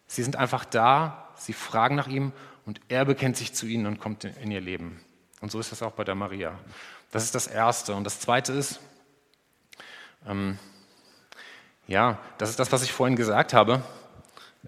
Sie 0.06 0.22
sind 0.22 0.36
einfach 0.36 0.64
da, 0.64 1.28
sie 1.36 1.52
fragen 1.52 1.94
nach 1.94 2.08
ihm 2.08 2.32
und 2.64 2.80
er 2.88 3.04
bekennt 3.04 3.36
sich 3.36 3.52
zu 3.52 3.66
ihnen 3.66 3.86
und 3.86 3.98
kommt 3.98 4.24
in 4.24 4.50
ihr 4.50 4.60
Leben. 4.60 5.00
Und 5.40 5.50
so 5.50 5.58
ist 5.58 5.72
das 5.72 5.82
auch 5.82 5.92
bei 5.92 6.04
der 6.04 6.14
Maria. 6.14 6.58
Das 7.10 7.24
ist 7.24 7.34
das 7.34 7.46
Erste. 7.46 7.94
Und 7.94 8.04
das 8.04 8.20
Zweite 8.20 8.52
ist, 8.52 8.80
ähm, 10.26 10.58
ja, 11.88 12.18
das 12.38 12.50
ist 12.50 12.58
das, 12.58 12.70
was 12.70 12.82
ich 12.84 12.92
vorhin 12.92 13.16
gesagt 13.16 13.52
habe. 13.52 13.82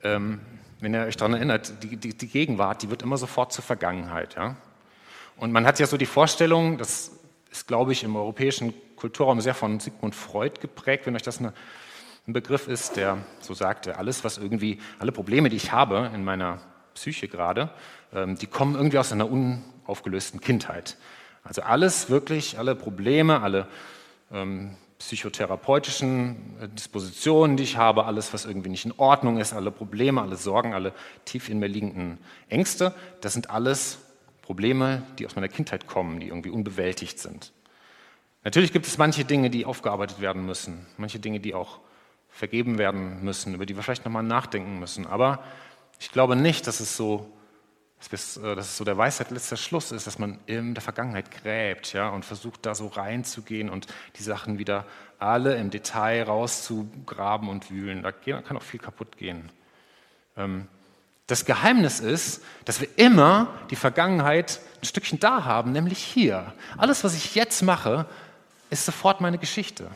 Ähm, 0.02 0.40
wenn 0.80 0.92
ihr 0.92 1.04
euch 1.04 1.16
daran 1.16 1.34
erinnert, 1.34 1.82
die, 1.82 1.96
die, 1.96 2.16
die, 2.16 2.26
Gegenwart, 2.26 2.82
die 2.82 2.90
wird 2.90 3.02
immer 3.02 3.16
sofort 3.16 3.52
zur 3.52 3.64
Vergangenheit. 3.64 4.34
Ja? 4.34 4.56
Und 5.36 5.52
man 5.52 5.64
hat 5.66 5.78
ja 5.78 5.86
so 5.86 5.96
die 5.96 6.06
Vorstellung, 6.06 6.76
das 6.76 7.12
ist, 7.50 7.68
glaube 7.68 7.92
ich, 7.92 8.02
im 8.02 8.16
europäischen 8.16 8.74
Kulturraum 8.96 9.40
sehr 9.40 9.54
von 9.54 9.78
Sigmund 9.78 10.14
Freud 10.14 10.60
geprägt, 10.60 11.06
wenn 11.06 11.14
euch 11.14 11.22
das 11.22 11.38
eine, 11.38 11.54
ein 12.26 12.32
Begriff 12.32 12.66
ist, 12.66 12.96
der 12.96 13.18
so 13.40 13.54
sagte, 13.54 13.96
alles, 13.96 14.24
was 14.24 14.38
irgendwie, 14.38 14.80
alle 14.98 15.12
Probleme, 15.12 15.48
die 15.48 15.56
ich 15.56 15.72
habe 15.72 16.10
in 16.14 16.24
meiner 16.24 16.60
Psyche 16.94 17.28
gerade, 17.28 17.70
ähm, 18.14 18.36
die 18.36 18.46
kommen 18.46 18.74
irgendwie 18.74 18.98
aus 18.98 19.12
einer 19.12 19.30
unaufgelösten 19.30 20.40
Kindheit. 20.40 20.96
Also 21.42 21.62
alles 21.62 22.08
wirklich, 22.08 22.58
alle 22.58 22.74
Probleme, 22.74 23.42
alle 23.42 23.68
ähm, 24.32 24.76
psychotherapeutischen 24.98 26.36
äh, 26.60 26.68
Dispositionen, 26.68 27.56
die 27.56 27.64
ich 27.64 27.76
habe, 27.76 28.06
alles, 28.06 28.32
was 28.32 28.46
irgendwie 28.46 28.70
nicht 28.70 28.86
in 28.86 28.94
Ordnung 28.96 29.38
ist, 29.38 29.52
alle 29.52 29.70
Probleme, 29.70 30.22
alle 30.22 30.36
Sorgen, 30.36 30.72
alle 30.72 30.92
tief 31.24 31.48
in 31.48 31.58
mir 31.58 31.68
liegenden 31.68 32.18
Ängste, 32.48 32.94
das 33.20 33.34
sind 33.34 33.50
alles 33.50 33.98
Probleme, 34.42 35.02
die 35.18 35.26
aus 35.26 35.36
meiner 35.36 35.48
Kindheit 35.48 35.86
kommen, 35.86 36.20
die 36.20 36.28
irgendwie 36.28 36.50
unbewältigt 36.50 37.18
sind. 37.18 37.52
Natürlich 38.44 38.72
gibt 38.72 38.86
es 38.86 38.98
manche 38.98 39.24
Dinge, 39.24 39.50
die 39.50 39.64
aufgearbeitet 39.64 40.20
werden 40.20 40.44
müssen, 40.44 40.86
manche 40.98 41.18
Dinge, 41.18 41.40
die 41.40 41.54
auch 41.54 41.80
vergeben 42.28 42.78
werden 42.78 43.22
müssen, 43.22 43.54
über 43.54 43.64
die 43.64 43.76
wir 43.76 43.82
vielleicht 43.82 44.04
nochmal 44.04 44.22
nachdenken 44.22 44.78
müssen. 44.78 45.06
Aber 45.06 45.42
ich 45.98 46.10
glaube 46.10 46.36
nicht, 46.36 46.66
dass 46.66 46.80
es 46.80 46.96
so 46.96 47.30
äh, 48.12 48.54
dass 48.54 48.66
es 48.66 48.76
so 48.76 48.84
der 48.84 48.98
Weisheit 48.98 49.30
letzter 49.30 49.56
Schluss 49.56 49.92
ist, 49.92 50.06
dass 50.06 50.18
man 50.18 50.38
in 50.46 50.74
der 50.74 50.82
Vergangenheit 50.82 51.30
gräbt 51.30 51.92
ja, 51.92 52.08
und 52.10 52.24
versucht, 52.24 52.66
da 52.66 52.74
so 52.74 52.88
reinzugehen 52.88 53.70
und 53.70 53.86
die 54.18 54.22
Sachen 54.22 54.58
wieder 54.58 54.84
alle 55.18 55.56
im 55.56 55.70
Detail 55.70 56.24
rauszugraben 56.24 57.48
und 57.48 57.70
wühlen. 57.70 58.02
Da 58.02 58.12
kann 58.12 58.56
auch 58.56 58.62
viel 58.62 58.80
kaputt 58.80 59.16
gehen. 59.16 59.50
Ähm, 60.36 60.68
das 61.26 61.46
Geheimnis 61.46 62.00
ist, 62.00 62.42
dass 62.66 62.80
wir 62.80 62.88
immer 62.96 63.48
die 63.70 63.76
Vergangenheit 63.76 64.60
ein 64.82 64.84
Stückchen 64.84 65.18
da 65.20 65.44
haben, 65.44 65.72
nämlich 65.72 65.98
hier. 65.98 66.52
Alles, 66.76 67.02
was 67.02 67.14
ich 67.14 67.34
jetzt 67.34 67.62
mache, 67.62 68.04
ist 68.68 68.84
sofort 68.84 69.22
meine 69.22 69.38
Geschichte. 69.38 69.90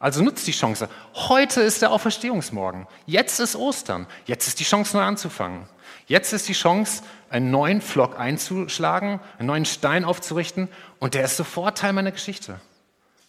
Also 0.00 0.22
nutzt 0.22 0.46
die 0.46 0.52
Chance. 0.52 0.88
Heute 1.14 1.60
ist 1.60 1.82
der 1.82 1.90
Auferstehungsmorgen. 1.90 2.86
Jetzt 3.06 3.40
ist 3.40 3.56
Ostern. 3.56 4.06
Jetzt 4.26 4.46
ist 4.46 4.60
die 4.60 4.64
Chance, 4.64 4.96
neu 4.96 5.02
anzufangen. 5.02 5.68
Jetzt 6.06 6.32
ist 6.32 6.48
die 6.48 6.54
Chance, 6.54 7.02
einen 7.30 7.50
neuen 7.50 7.80
Flock 7.80 8.18
einzuschlagen, 8.18 9.20
einen 9.38 9.46
neuen 9.46 9.64
Stein 9.64 10.04
aufzurichten 10.04 10.68
und 11.00 11.14
der 11.14 11.24
ist 11.24 11.36
sofort 11.36 11.78
Teil 11.78 11.92
meiner 11.92 12.12
Geschichte. 12.12 12.60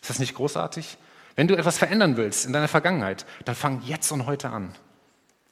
Ist 0.02 0.10
das 0.10 0.20
nicht 0.20 0.36
großartig? 0.36 0.98
Wenn 1.36 1.48
du 1.48 1.56
etwas 1.56 1.78
verändern 1.78 2.18
willst 2.18 2.46
in 2.46 2.54
deiner 2.54 2.68
Vergangenheit, 2.68 3.26
dann 3.46 3.56
fang 3.56 3.82
jetzt 3.86 4.12
und 4.12 4.26
heute 4.26 4.50
an. 4.50 4.74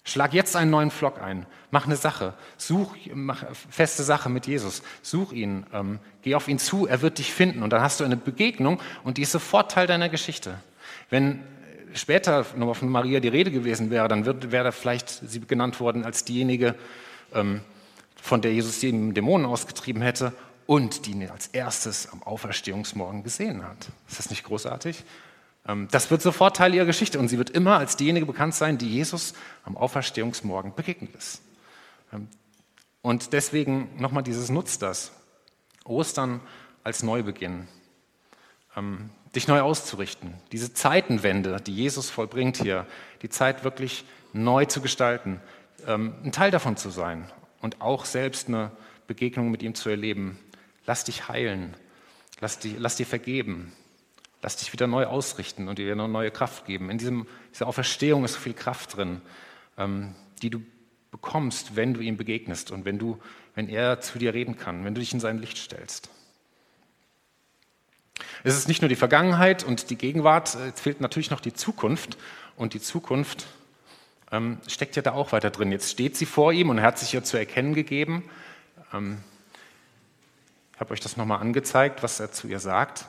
Schlag 0.04 0.34
jetzt 0.34 0.56
einen 0.56 0.72
neuen 0.72 0.90
Flock 0.90 1.22
ein. 1.22 1.46
Mach 1.70 1.86
eine 1.86 1.98
Sache. 1.98 2.34
Such, 2.56 2.96
mach 3.14 3.44
feste 3.70 4.04
Sache 4.04 4.30
mit 4.30 4.48
Jesus. 4.48 4.82
Such 5.02 5.34
ihn. 5.34 5.66
Ähm, 5.74 6.00
geh 6.22 6.36
auf 6.36 6.48
ihn 6.48 6.60
zu. 6.60 6.88
Er 6.88 7.02
wird 7.02 7.18
dich 7.18 7.34
finden. 7.34 7.62
Und 7.62 7.72
dann 7.72 7.82
hast 7.82 8.00
du 8.00 8.06
eine 8.06 8.16
Begegnung 8.16 8.80
und 9.04 9.18
die 9.18 9.24
ist 9.24 9.34
sofort 9.34 9.72
Teil 9.72 9.86
deiner 9.86 10.08
Geschichte. 10.08 10.60
Wenn 11.10 11.44
später 11.94 12.46
nochmal 12.56 12.76
von 12.76 12.90
Maria 12.90 13.20
die 13.20 13.28
Rede 13.28 13.52
gewesen 13.52 13.90
wäre, 13.90 14.08
dann 14.08 14.26
wäre 14.52 14.72
vielleicht 14.72 15.10
sie 15.10 15.40
genannt 15.42 15.80
worden 15.80 16.06
als 16.06 16.26
diejenige, 16.26 16.76
ähm, 17.34 17.62
von 18.22 18.42
der 18.42 18.54
Jesus 18.54 18.80
die 18.80 18.92
Dämonen 19.14 19.46
ausgetrieben 19.46 20.02
hätte 20.02 20.34
und 20.66 21.06
die 21.06 21.12
ihn 21.12 21.30
als 21.30 21.48
erstes 21.48 22.10
am 22.12 22.22
Auferstehungsmorgen 22.24 23.24
gesehen 23.24 23.64
hat. 23.64 23.88
Ist 24.10 24.20
das 24.20 24.30
nicht 24.30 24.44
großartig? 24.44 25.04
Ähm, 25.68 25.88
das 25.92 26.12
wird 26.12 26.22
sofort 26.22 26.58
Teil 26.58 26.74
ihrer 26.74 26.86
Geschichte 26.86 27.20
und 27.20 27.30
sie 27.30 27.38
wird 27.38 27.50
immer 27.50 27.78
als 27.78 27.96
diejenige 27.96 28.26
bekannt 28.26 28.56
sein, 28.56 28.78
die 28.78 28.90
Jesus 28.90 29.34
am 29.64 29.78
Auferstehungsmorgen 29.78 30.76
begegnet 30.76 31.16
ist. 31.16 31.42
Ähm, 32.14 32.28
und 33.02 33.34
deswegen 33.34 33.90
nochmal 33.98 34.24
dieses 34.24 34.50
Nutzt 34.50 34.82
das. 34.82 35.12
Ostern 35.86 36.42
als 36.84 37.04
Neubeginn. 37.04 37.68
Dich 39.38 39.48
neu 39.48 39.62
auszurichten. 39.62 40.34
Diese 40.52 40.74
Zeitenwende, 40.74 41.62
die 41.62 41.76
Jesus 41.76 42.10
vollbringt 42.10 42.58
hier, 42.58 42.88
die 43.22 43.30
Zeit 43.30 43.64
wirklich 43.64 44.04
neu 44.34 44.66
zu 44.66 44.82
gestalten, 44.82 45.40
ähm, 45.86 46.16
ein 46.24 46.32
Teil 46.32 46.50
davon 46.50 46.76
zu 46.76 46.90
sein 46.90 47.32
und 47.62 47.80
auch 47.80 48.06
selbst 48.06 48.48
eine 48.48 48.72
Begegnung 49.06 49.52
mit 49.52 49.62
ihm 49.62 49.76
zu 49.76 49.90
erleben. 49.90 50.40
Lass 50.88 51.04
dich 51.04 51.28
heilen, 51.28 51.78
lass, 52.40 52.58
dich, 52.58 52.78
lass 52.80 52.96
dir 52.96 53.06
vergeben, 53.06 53.74
lass 54.42 54.58
dich 54.58 54.74
wieder 54.74 54.88
neu 54.88 55.06
ausrichten 55.06 55.68
und 55.68 55.78
dir 55.78 55.92
eine 55.92 56.08
neue 56.08 56.32
Kraft 56.32 56.66
geben. 56.66 56.90
In 56.90 56.98
diesem, 56.98 57.28
dieser 57.54 57.68
Auferstehung 57.68 58.26
ist 58.26 58.34
so 58.34 58.40
viel 58.40 58.56
Kraft 58.56 58.98
drin, 58.98 59.22
ähm, 59.78 60.16
die 60.42 60.50
du 60.50 60.64
bekommst, 61.12 61.76
wenn 61.76 61.94
du 61.94 62.00
ihm 62.00 62.18
begegnest 62.18 62.72
und 62.72 62.86
wenn, 62.86 62.98
du, 62.98 63.20
wenn 63.54 63.70
er 63.70 64.02
zu 64.02 64.18
dir 64.18 64.34
reden 64.34 64.58
kann, 64.58 64.84
wenn 64.84 64.96
du 64.96 65.00
dich 65.00 65.14
in 65.14 65.20
sein 65.20 65.38
Licht 65.38 65.60
stellst. 65.60 66.10
Es 68.44 68.56
ist 68.56 68.68
nicht 68.68 68.82
nur 68.82 68.90
die 68.90 68.96
Vergangenheit 68.96 69.64
und 69.64 69.90
die 69.90 69.98
Gegenwart, 69.98 70.56
es 70.56 70.80
fehlt 70.80 71.02
natürlich 71.02 71.32
noch 71.32 71.40
die 71.40 71.54
Zukunft. 71.54 72.18
Und 72.56 72.74
die 72.74 72.82
Zukunft 72.82 73.48
ähm, 74.32 74.60
steckt 74.68 74.96
ja 74.96 75.02
da 75.02 75.14
auch 75.14 75.32
weiter 75.32 75.50
drin. 75.50 75.72
Jetzt 75.72 75.92
steht 75.92 76.18
sie 76.18 76.26
vor 76.26 76.52
ihm 76.52 76.70
und 76.70 76.80
er 76.80 76.84
hat 76.84 77.00
sich 77.00 77.14
ihr 77.14 77.24
zu 77.24 77.38
erkennen 77.38 77.74
gegeben. 77.74 78.24
Ähm, 78.94 79.20
ich 80.74 80.80
habe 80.80 80.94
euch 80.94 81.00
das 81.00 81.18
nochmal 81.18 81.40
angezeigt, 81.40 82.04
was 82.04 82.20
er 82.20 82.32
zu 82.32 82.48
ihr 82.48 82.60
sagt. 82.60 83.06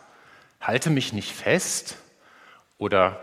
Halte 0.60 0.90
mich 0.90 1.12
nicht 1.12 1.32
fest 1.32 1.98
oder 2.78 3.22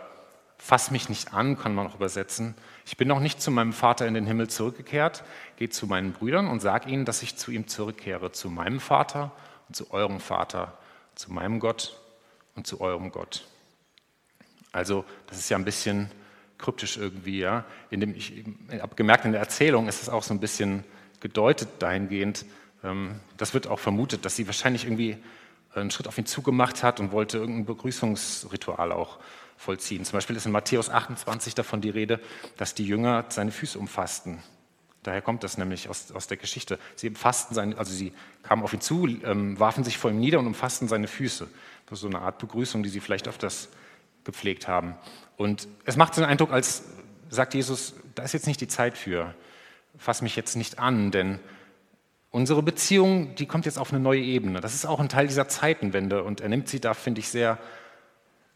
fass 0.58 0.92
mich 0.92 1.10
nicht 1.10 1.34
an, 1.34 1.58
kann 1.58 1.76
man 1.76 1.88
auch 1.88 1.96
übersetzen. 1.96 2.56
Ich 2.86 2.98
bin 2.98 3.08
noch 3.08 3.20
nicht 3.20 3.42
zu 3.42 3.52
meinem 3.52 3.74
Vater 3.74 4.08
in 4.08 4.14
den 4.14 4.26
Himmel 4.26 4.50
zurückgekehrt. 4.50 5.24
Geht 5.58 5.74
zu 5.74 5.88
meinen 5.88 6.12
Brüdern 6.12 6.48
und 6.48 6.60
sag 6.60 6.88
ihnen, 6.88 7.06
dass 7.06 7.24
ich 7.24 7.38
zu 7.38 7.52
ihm 7.52 7.68
zurückkehre, 7.68 8.32
zu 8.32 8.50
meinem 8.50 8.80
Vater 8.80 9.32
und 9.68 9.76
zu 9.76 9.92
eurem 9.92 10.20
Vater, 10.20 10.78
zu 11.16 11.32
meinem 11.32 11.60
Gott 11.60 12.00
und 12.56 12.68
zu 12.68 12.82
eurem 12.82 13.12
Gott. 13.12 13.48
Also 14.72 15.06
das 15.28 15.40
ist 15.40 15.50
ja 15.50 15.58
ein 15.58 15.66
bisschen 15.66 16.12
kryptisch 16.58 16.98
irgendwie. 16.98 17.40
Ja? 17.40 17.66
In 17.90 18.00
dem, 18.02 18.16
ich 18.16 18.34
habe 18.82 18.96
gemerkt, 18.96 19.26
in 19.26 19.32
der 19.32 19.42
Erzählung 19.42 19.88
ist 19.88 20.02
es 20.02 20.10
auch 20.10 20.24
so 20.24 20.34
ein 20.34 20.40
bisschen 20.40 20.84
gedeutet 21.20 21.70
dahingehend. 21.80 22.46
Ähm, 22.84 23.20
das 23.38 23.54
wird 23.54 23.68
auch 23.68 23.80
vermutet, 23.80 24.26
dass 24.26 24.36
sie 24.36 24.48
wahrscheinlich 24.48 24.86
irgendwie 24.86 25.18
einen 25.74 25.92
Schritt 25.92 26.08
auf 26.08 26.18
ihn 26.18 26.26
zugemacht 26.26 26.84
hat 26.84 27.00
und 27.00 27.12
wollte 27.12 27.38
irgendein 27.38 27.66
Begrüßungsritual 27.66 28.92
auch 28.92 29.20
vollziehen. 29.58 30.06
Zum 30.06 30.18
Beispiel 30.18 30.36
ist 30.36 30.46
in 30.46 30.52
Matthäus 30.52 30.90
28 30.90 31.56
davon 31.56 31.82
die 31.82 31.90
Rede, 31.90 32.20
dass 32.58 32.76
die 32.76 32.86
Jünger 32.86 33.26
seine 33.30 33.52
Füße 33.52 33.80
umfassten. 33.80 34.42
Daher 35.06 35.22
kommt 35.22 35.44
das 35.44 35.60
nämlich 35.60 35.88
aus, 35.88 36.12
aus 36.12 36.26
der 36.26 36.38
Geschichte. 36.38 36.80
Sie 36.96 37.10
umfassten 37.10 37.54
seine, 37.54 37.78
also 37.78 37.94
sie 37.94 38.12
kamen 38.42 38.64
auf 38.64 38.74
ihn 38.74 38.82
zu, 38.82 39.06
ähm, 39.08 39.60
warfen 39.60 39.84
sich 39.84 40.00
vor 40.00 40.10
ihm 40.10 40.20
nieder 40.20 40.40
und 40.40 40.48
umfassten 40.48 40.88
seine 40.88 41.08
Füße. 41.08 41.48
Das 41.86 42.00
ist 42.00 42.02
so 42.02 42.08
eine 42.08 42.22
Art 42.22 42.40
Begrüßung, 42.40 42.82
die 42.82 42.90
sie 42.90 43.00
vielleicht 43.00 43.28
öfters 43.28 43.70
gepflegt 44.24 44.68
haben. 44.68 44.96
Und 45.38 45.68
es 45.86 45.96
macht 45.96 46.18
den 46.18 46.24
Eindruck, 46.24 46.52
als 46.52 46.86
sagt 47.30 47.54
Jesus, 47.54 47.94
da 48.16 48.24
ist 48.24 48.34
jetzt 48.34 48.48
nicht 48.48 48.62
die 48.62 48.68
Zeit 48.68 48.98
für, 48.98 49.36
fass 49.98 50.24
mich 50.24 50.36
jetzt 50.36 50.56
nicht 50.56 50.80
an, 50.80 51.12
denn 51.12 51.40
unsere 52.32 52.64
Beziehung, 52.64 53.36
die 53.36 53.46
kommt 53.46 53.68
jetzt 53.68 53.78
auf 53.78 53.92
eine 53.92 54.00
neue 54.00 54.22
Ebene. 54.22 54.60
Das 54.60 54.74
ist 54.74 54.88
auch 54.88 55.00
ein 55.00 55.10
Teil 55.10 55.28
dieser 55.28 55.48
Zeitenwende 55.48 56.24
und 56.24 56.42
er 56.42 56.50
nimmt 56.50 56.68
sie 56.68 56.80
da, 56.80 56.96
finde 56.96 57.20
ich, 57.20 57.30
sehr, 57.30 57.60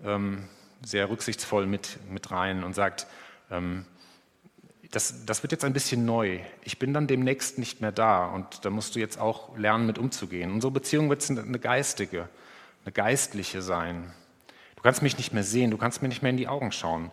ähm, 0.04 0.50
sehr 0.84 1.12
rücksichtsvoll 1.12 1.68
mit, 1.68 2.00
mit 2.10 2.32
rein 2.32 2.64
und 2.64 2.74
sagt, 2.74 3.06
ähm, 3.52 3.86
das, 4.92 5.26
das 5.26 5.44
wird 5.44 5.52
jetzt 5.52 5.66
ein 5.66 5.74
bisschen 5.74 6.06
neu. 6.06 6.40
Ich 6.64 6.80
bin 6.80 6.94
dann 6.94 7.08
demnächst 7.08 7.60
nicht 7.60 7.80
mehr 7.80 7.92
da 7.92 8.26
und 8.26 8.66
da 8.66 8.70
musst 8.70 8.96
du 8.96 9.00
jetzt 9.00 9.20
auch 9.20 9.56
lernen, 9.58 9.86
mit 9.86 9.98
umzugehen. 9.98 10.52
Unsere 10.52 10.72
Beziehung 10.72 11.10
wird 11.10 11.30
eine 11.30 11.60
geistige, 11.60 12.28
eine 12.86 12.92
geistliche 12.92 13.62
sein. 13.62 14.12
Du 14.76 14.82
kannst 14.82 15.02
mich 15.02 15.18
nicht 15.18 15.34
mehr 15.34 15.44
sehen, 15.44 15.72
du 15.72 15.78
kannst 15.78 16.02
mir 16.02 16.08
nicht 16.08 16.24
mehr 16.24 16.32
in 16.32 16.38
die 16.38 16.48
Augen 16.48 16.72
schauen. 16.72 17.12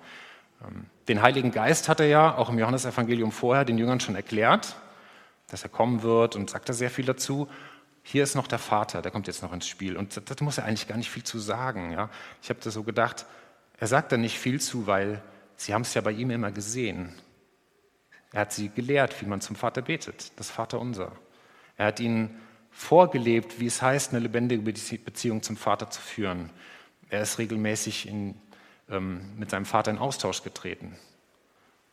Ähm, 0.65 0.87
den 1.09 1.21
Heiligen 1.21 1.53
Geist 1.53 1.89
hat 1.89 2.01
er 2.01 2.07
ja 2.07 2.37
auch 2.37 2.49
im 2.49 2.59
Johannesevangelium 2.59 3.31
vorher 3.31 3.65
den 3.65 3.77
Jüngern 3.77 4.01
schon 4.01 4.17
erklärt, 4.17 4.77
dass 5.49 5.62
er 5.62 5.69
kommen 5.69 6.03
wird 6.03 6.35
und 6.35 6.49
sagt 6.49 6.69
da 6.69 6.73
sehr 6.73 6.91
viel 6.91 7.05
dazu. 7.05 7.49
Hier 8.03 8.23
ist 8.23 8.37
noch 8.37 8.47
der 8.47 8.59
Vater, 8.59 9.03
der 9.03 9.11
kommt 9.11 9.27
jetzt 9.27 9.43
noch 9.43 9.53
ins 9.53 9.67
Spiel. 9.67 9.97
Und 9.97 10.21
das 10.31 10.41
muss 10.41 10.59
er 10.59 10.65
eigentlich 10.65 10.89
gar 10.89 10.97
nicht 10.97 11.11
viel 11.11 11.25
zu 11.25 11.39
sagen. 11.39 11.93
Ja? 11.93 12.09
Ich 12.41 12.49
habe 12.49 12.61
da 12.62 12.71
so 12.71 12.85
gedacht, 12.85 13.27
er 13.79 13.87
sagt 13.87 14.12
da 14.12 14.17
nicht 14.17 14.39
viel 14.39 14.61
zu, 14.61 14.87
weil 14.87 15.21
sie 15.57 15.75
haben 15.75 15.83
es 15.83 15.93
ja 15.93 16.01
bei 16.01 16.12
ihm 16.12 16.31
immer 16.31 16.53
gesehen. 16.53 17.12
Er 18.33 18.43
hat 18.43 18.53
sie 18.53 18.69
gelehrt, 18.69 19.21
wie 19.21 19.27
man 19.27 19.41
zum 19.41 19.57
Vater 19.57 19.83
betet, 19.83 20.33
das 20.37 20.51
Vaterunser. 20.51 21.12
Er 21.77 21.87
hat 21.87 22.01
ihnen 22.01 22.41
vorgelebt, 22.71 23.59
wie 23.61 23.67
es 23.67 23.81
heißt, 23.81 24.12
eine 24.12 24.21
lebendige 24.21 24.62
Beziehung 24.62 25.43
zum 25.43 25.57
Vater 25.57 25.91
zu 25.91 26.01
führen. 26.01 26.51
Er 27.09 27.23
ist 27.23 27.39
regelmäßig 27.39 28.09
in, 28.09 28.35
ähm, 28.91 29.21
mit 29.39 29.51
seinem 29.51 29.65
Vater 29.65 29.91
in 29.91 29.99
Austausch 29.99 30.43
getreten. 30.43 30.97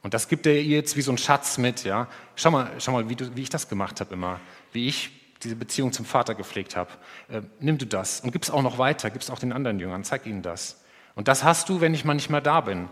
Und 0.01 0.13
das 0.13 0.27
gibt 0.27 0.45
er 0.45 0.53
ihr 0.53 0.77
jetzt 0.77 0.97
wie 0.97 1.01
so 1.01 1.11
ein 1.11 1.17
Schatz 1.17 1.57
mit. 1.57 1.85
Ja? 1.85 2.07
Schau 2.35 2.51
mal, 2.51 2.69
schau 2.79 2.91
mal 2.91 3.09
wie, 3.09 3.15
du, 3.15 3.35
wie 3.35 3.41
ich 3.41 3.49
das 3.49 3.69
gemacht 3.69 4.01
habe 4.01 4.13
immer, 4.13 4.39
wie 4.73 4.87
ich 4.87 5.11
diese 5.41 5.55
Beziehung 5.55 5.93
zum 5.93 6.05
Vater 6.05 6.35
gepflegt 6.35 6.75
habe. 6.75 6.91
Äh, 7.29 7.41
nimm 7.59 7.77
du 7.77 7.85
das 7.85 8.19
und 8.19 8.31
gib 8.31 8.43
es 8.43 8.49
auch 8.49 8.61
noch 8.61 8.77
weiter, 8.77 9.09
gib 9.09 9.21
es 9.21 9.29
auch 9.29 9.39
den 9.39 9.53
anderen 9.53 9.79
Jüngern, 9.79 10.03
zeig 10.03 10.25
ihnen 10.25 10.41
das. 10.41 10.81
Und 11.15 11.27
das 11.27 11.43
hast 11.43 11.69
du, 11.69 11.79
wenn 11.79 11.93
ich 11.93 12.05
mal 12.05 12.13
nicht 12.13 12.29
mehr 12.29 12.41
da 12.41 12.61
bin. 12.61 12.89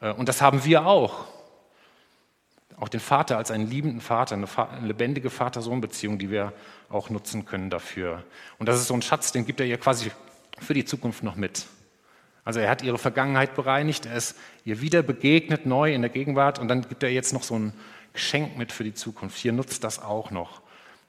Äh, 0.00 0.12
und 0.12 0.28
das 0.28 0.40
haben 0.40 0.64
wir 0.64 0.86
auch. 0.86 1.26
Auch 2.82 2.88
den 2.88 2.98
Vater 2.98 3.36
als 3.36 3.52
einen 3.52 3.70
liebenden 3.70 4.00
Vater, 4.00 4.34
eine, 4.34 4.48
eine 4.58 4.88
lebendige 4.88 5.30
Vater-Sohn-Beziehung, 5.30 6.18
die 6.18 6.32
wir 6.32 6.52
auch 6.88 7.10
nutzen 7.10 7.44
können 7.44 7.70
dafür. 7.70 8.24
Und 8.58 8.68
das 8.68 8.80
ist 8.80 8.88
so 8.88 8.94
ein 8.94 9.02
Schatz, 9.02 9.30
den 9.30 9.46
gibt 9.46 9.60
er 9.60 9.66
ihr 9.66 9.78
quasi 9.78 10.10
für 10.58 10.74
die 10.74 10.84
Zukunft 10.84 11.22
noch 11.22 11.36
mit. 11.36 11.66
Also 12.44 12.58
er 12.58 12.68
hat 12.68 12.82
ihre 12.82 12.98
Vergangenheit 12.98 13.54
bereinigt, 13.54 14.06
er 14.06 14.16
ist 14.16 14.36
ihr 14.64 14.80
wieder 14.80 15.04
begegnet, 15.04 15.64
neu 15.64 15.94
in 15.94 16.02
der 16.02 16.10
Gegenwart 16.10 16.58
und 16.58 16.66
dann 16.66 16.82
gibt 16.82 17.04
er 17.04 17.10
jetzt 17.10 17.32
noch 17.32 17.44
so 17.44 17.56
ein 17.56 17.72
Geschenk 18.14 18.58
mit 18.58 18.72
für 18.72 18.82
die 18.82 18.94
Zukunft. 18.94 19.38
Hier 19.38 19.52
nutzt 19.52 19.84
das 19.84 20.02
auch 20.02 20.32
noch. 20.32 20.60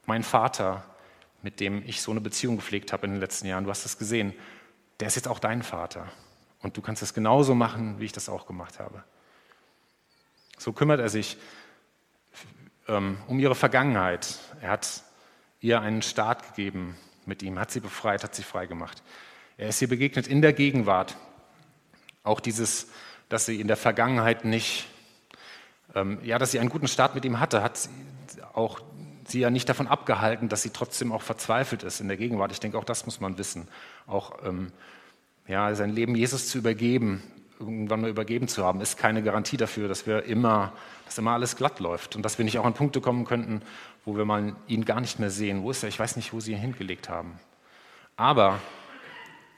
Mein 0.06 0.22
Vater, 0.22 0.84
mit 1.42 1.60
dem 1.60 1.82
ich 1.88 2.04
so 2.04 2.12
eine 2.12 2.22
Beziehung 2.22 2.58
gepflegt 2.58 2.94
habe 2.94 3.08
in 3.08 3.14
den 3.14 3.20
letzten 3.20 3.48
Jahren, 3.48 3.64
du 3.64 3.72
hast 3.72 3.84
das 3.84 3.98
gesehen, 3.98 4.36
der 5.00 5.08
ist 5.08 5.16
jetzt 5.16 5.28
auch 5.28 5.40
dein 5.40 5.64
Vater. 5.64 6.06
Und 6.62 6.78
du 6.78 6.84
kannst 6.84 7.02
es 7.02 7.16
genauso 7.16 7.56
machen, 7.56 7.96
wie 7.98 8.06
ich 8.06 8.12
das 8.12 8.30
auch 8.30 8.46
gemacht 8.46 8.78
habe. 8.78 9.04
So 10.60 10.72
kümmert 10.72 11.00
er 11.00 11.10
sich 11.10 11.38
um 12.88 13.40
ihre 13.40 13.56
Vergangenheit. 13.56 14.40
Er 14.62 14.72
hat 14.72 15.04
ihr 15.62 15.82
einen 15.82 16.02
Start 16.02 16.48
gegeben 16.50 16.98
mit 17.26 17.42
ihm, 17.42 17.58
hat 17.58 17.72
sie 17.72 17.80
befreit, 17.80 18.24
hat 18.24 18.36
sie 18.36 18.44
frei 18.44 18.66
gemacht. 18.66 19.02
Er 19.58 19.70
ist 19.70 19.82
ihr 19.82 19.88
begegnet 19.88 20.28
in 20.28 20.42
der 20.42 20.54
Gegenwart. 20.54 21.16
Auch 22.24 22.40
dieses, 22.40 22.88
dass 23.30 23.46
sie 23.46 23.62
in 23.62 23.68
der 23.68 23.78
Vergangenheit 23.78 24.46
nicht, 24.46 24.88
ähm, 25.96 26.20
ja, 26.24 26.38
dass 26.40 26.52
sie 26.52 26.60
einen 26.60 26.70
guten 26.70 26.88
Start 26.88 27.16
mit 27.16 27.24
ihm 27.26 27.40
hatte, 27.40 27.64
hat 27.64 27.90
auch 28.54 28.82
sie 29.26 29.40
ja 29.40 29.50
nicht 29.50 29.70
davon 29.70 29.88
abgehalten, 29.88 30.50
dass 30.50 30.62
sie 30.62 30.72
trotzdem 30.72 31.12
auch 31.12 31.22
verzweifelt 31.22 31.84
ist 31.84 32.02
in 32.02 32.08
der 32.08 32.18
Gegenwart. 32.18 32.52
Ich 32.52 32.60
denke, 32.60 32.78
auch 32.78 32.84
das 32.84 33.06
muss 33.06 33.22
man 33.22 33.38
wissen. 33.38 33.68
Auch 34.06 34.44
ähm, 34.46 34.72
ja, 35.48 35.74
sein 35.76 35.92
Leben 35.92 36.16
Jesus 36.16 36.50
zu 36.50 36.58
übergeben, 36.58 37.24
irgendwann 37.60 38.02
mal 38.02 38.10
übergeben 38.10 38.48
zu 38.48 38.64
haben, 38.64 38.82
ist 38.82 38.98
keine 38.98 39.24
Garantie 39.24 39.58
dafür, 39.58 39.88
dass 39.88 40.08
wir 40.08 40.24
immer, 40.24 40.74
dass 41.06 41.18
immer 41.18 41.32
alles 41.32 41.56
glatt 41.56 41.80
läuft 41.80 42.16
und 42.16 42.24
dass 42.24 42.38
wir 42.38 42.46
nicht 42.46 42.60
auch 42.60 42.66
an 42.66 42.74
Punkte 42.74 43.02
kommen 43.02 43.26
könnten, 43.26 43.62
wo 44.06 44.18
wir 44.18 44.26
mal 44.26 44.56
ihn 44.68 44.86
gar 44.86 45.02
nicht 45.02 45.20
mehr 45.20 45.30
sehen. 45.30 45.64
Wo 45.64 45.72
ist 45.72 45.84
er? 45.84 45.90
Ich 45.90 46.00
weiß 46.00 46.16
nicht, 46.16 46.34
wo 46.34 46.40
sie 46.40 46.54
ihn 46.54 46.58
hingelegt 46.58 47.10
haben. 47.10 47.40
Aber 48.16 48.60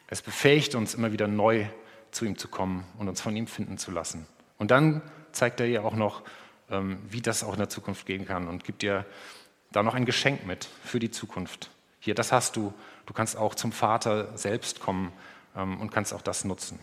es 0.08 0.22
befähigt 0.22 0.76
uns 0.76 0.94
immer 0.94 1.12
wieder 1.12 1.28
neu 1.28 1.66
zu 2.12 2.26
ihm 2.26 2.38
zu 2.38 2.48
kommen 2.48 2.86
und 2.98 3.10
uns 3.10 3.22
von 3.22 3.36
ihm 3.36 3.48
finden 3.48 3.78
zu 3.78 3.92
lassen. 3.92 4.26
Und 4.58 4.72
dann 4.72 5.02
zeigt 5.32 5.60
er 5.60 5.68
ihr 5.68 5.84
auch 5.84 5.96
noch, 5.96 6.22
ähm, 6.70 7.00
wie 7.10 7.22
das 7.22 7.44
auch 7.44 7.54
in 7.54 7.60
der 7.60 7.70
Zukunft 7.70 8.06
gehen 8.06 8.26
kann 8.26 8.48
und 8.48 8.64
gibt 8.64 8.82
dir 8.82 9.06
da 9.72 9.84
noch 9.84 9.94
ein 9.94 10.06
Geschenk 10.06 10.46
mit 10.46 10.70
für 10.84 11.00
die 11.00 11.12
Zukunft. 11.12 11.70
Hier, 12.00 12.16
das 12.16 12.32
hast 12.32 12.56
du. 12.56 12.74
Du 13.06 13.14
kannst 13.14 13.36
auch 13.38 13.56
zum 13.56 13.72
Vater 13.72 14.38
selbst 14.38 14.80
kommen 14.80 15.12
ähm, 15.56 15.82
und 15.82 15.92
kannst 15.92 16.14
auch 16.14 16.22
das 16.22 16.46
nutzen. 16.46 16.80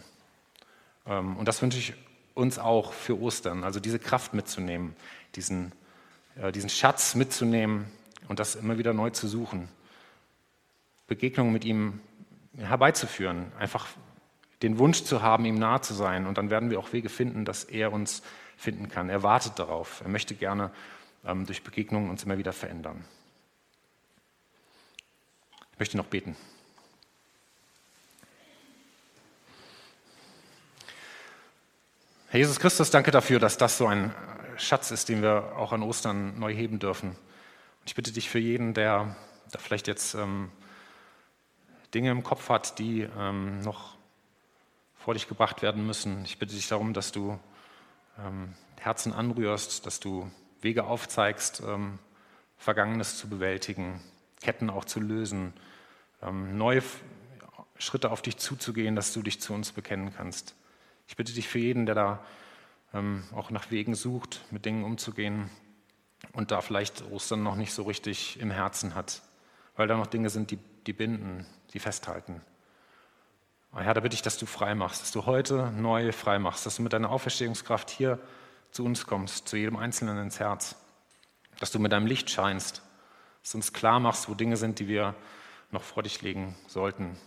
Ähm, 1.06 1.36
und 1.36 1.48
das 1.48 1.62
wünsche 1.62 1.78
ich 1.78 1.94
uns 2.34 2.58
auch 2.58 2.92
für 2.92 3.20
Ostern, 3.20 3.64
also 3.64 3.80
diese 3.80 3.98
Kraft 3.98 4.34
mitzunehmen, 4.34 4.96
diesen, 5.34 5.72
äh, 6.36 6.52
diesen 6.52 6.70
Schatz 6.70 7.14
mitzunehmen 7.14 7.86
und 8.28 8.38
das 8.38 8.54
immer 8.54 8.78
wieder 8.78 8.92
neu 8.92 9.10
zu 9.10 9.28
suchen. 9.28 9.68
Begegnungen 11.06 11.52
mit 11.52 11.64
ihm 11.64 12.00
herbeizuführen, 12.56 13.52
einfach 13.58 13.86
den 14.62 14.78
Wunsch 14.78 15.02
zu 15.02 15.22
haben, 15.22 15.44
ihm 15.44 15.58
nahe 15.58 15.80
zu 15.80 15.94
sein. 15.94 16.26
Und 16.26 16.38
dann 16.38 16.50
werden 16.50 16.70
wir 16.70 16.78
auch 16.78 16.92
Wege 16.92 17.08
finden, 17.08 17.44
dass 17.44 17.64
er 17.64 17.92
uns 17.92 18.22
finden 18.56 18.88
kann. 18.88 19.08
Er 19.08 19.22
wartet 19.22 19.58
darauf. 19.58 20.00
Er 20.02 20.08
möchte 20.08 20.34
gerne 20.34 20.70
ähm, 21.24 21.46
durch 21.46 21.62
Begegnungen 21.62 22.10
uns 22.10 22.24
immer 22.24 22.38
wieder 22.38 22.52
verändern. 22.52 23.04
Ich 25.72 25.78
möchte 25.78 25.96
noch 25.96 26.06
beten. 26.06 26.36
Herr 32.32 32.38
Jesus 32.38 32.58
Christus, 32.58 32.90
danke 32.90 33.10
dafür, 33.10 33.38
dass 33.38 33.58
das 33.58 33.76
so 33.76 33.86
ein 33.86 34.10
Schatz 34.56 34.90
ist, 34.90 35.10
den 35.10 35.20
wir 35.20 35.54
auch 35.54 35.70
an 35.74 35.82
Ostern 35.82 36.38
neu 36.38 36.54
heben 36.54 36.78
dürfen. 36.78 37.10
Und 37.10 37.84
ich 37.84 37.94
bitte 37.94 38.10
dich 38.10 38.30
für 38.30 38.38
jeden, 38.38 38.72
der 38.72 39.14
da 39.50 39.58
vielleicht 39.58 39.86
jetzt 39.86 40.14
ähm, 40.14 40.50
Dinge 41.92 42.10
im 42.10 42.22
Kopf 42.22 42.48
hat, 42.48 42.78
die 42.78 43.02
ähm, 43.02 43.60
noch 43.60 43.98
vor 44.94 45.12
dich 45.12 45.28
gebracht 45.28 45.60
werden 45.60 45.86
müssen. 45.86 46.24
Ich 46.24 46.38
bitte 46.38 46.54
dich 46.54 46.68
darum, 46.68 46.94
dass 46.94 47.12
du 47.12 47.38
ähm, 48.18 48.54
Herzen 48.80 49.12
anrührst, 49.12 49.84
dass 49.84 50.00
du 50.00 50.30
Wege 50.62 50.84
aufzeigst, 50.84 51.62
ähm, 51.66 51.98
Vergangenes 52.56 53.18
zu 53.18 53.28
bewältigen, 53.28 54.00
Ketten 54.40 54.70
auch 54.70 54.86
zu 54.86 55.00
lösen, 55.00 55.52
ähm, 56.22 56.56
neue 56.56 56.82
Schritte 57.76 58.10
auf 58.10 58.22
dich 58.22 58.38
zuzugehen, 58.38 58.96
dass 58.96 59.12
du 59.12 59.20
dich 59.20 59.38
zu 59.38 59.52
uns 59.52 59.72
bekennen 59.72 60.14
kannst. 60.16 60.54
Ich 61.12 61.16
bitte 61.16 61.34
dich 61.34 61.46
für 61.46 61.58
jeden, 61.58 61.84
der 61.84 61.94
da 61.94 62.24
ähm, 62.94 63.22
auch 63.34 63.50
nach 63.50 63.70
Wegen 63.70 63.94
sucht, 63.94 64.40
mit 64.50 64.64
Dingen 64.64 64.82
umzugehen 64.82 65.50
und 66.32 66.50
da 66.50 66.62
vielleicht 66.62 67.04
Ostern 67.10 67.42
noch 67.42 67.54
nicht 67.54 67.74
so 67.74 67.82
richtig 67.82 68.40
im 68.40 68.50
Herzen 68.50 68.94
hat, 68.94 69.20
weil 69.76 69.86
da 69.86 69.98
noch 69.98 70.06
Dinge 70.06 70.30
sind, 70.30 70.50
die, 70.50 70.58
die 70.86 70.94
binden, 70.94 71.44
die 71.74 71.80
festhalten. 71.80 72.40
Herr, 73.74 73.92
da 73.92 74.00
bitte 74.00 74.14
ich, 74.14 74.22
dass 74.22 74.38
du 74.38 74.46
frei 74.46 74.74
machst, 74.74 75.02
dass 75.02 75.12
du 75.12 75.26
heute 75.26 75.70
neu 75.76 76.12
frei 76.12 76.38
machst, 76.38 76.64
dass 76.64 76.76
du 76.76 76.82
mit 76.82 76.94
deiner 76.94 77.10
Auferstehungskraft 77.10 77.90
hier 77.90 78.18
zu 78.70 78.82
uns 78.82 79.04
kommst, 79.04 79.46
zu 79.46 79.58
jedem 79.58 79.76
Einzelnen 79.76 80.16
ins 80.16 80.40
Herz, 80.40 80.76
dass 81.60 81.72
du 81.72 81.78
mit 81.78 81.92
deinem 81.92 82.06
Licht 82.06 82.30
scheinst, 82.30 82.80
dass 83.42 83.52
du 83.52 83.58
uns 83.58 83.74
klar 83.74 84.00
machst, 84.00 84.30
wo 84.30 84.34
Dinge 84.34 84.56
sind, 84.56 84.78
die 84.78 84.88
wir 84.88 85.14
noch 85.72 85.82
vor 85.82 86.04
dich 86.04 86.22
legen 86.22 86.56
sollten, 86.68 87.18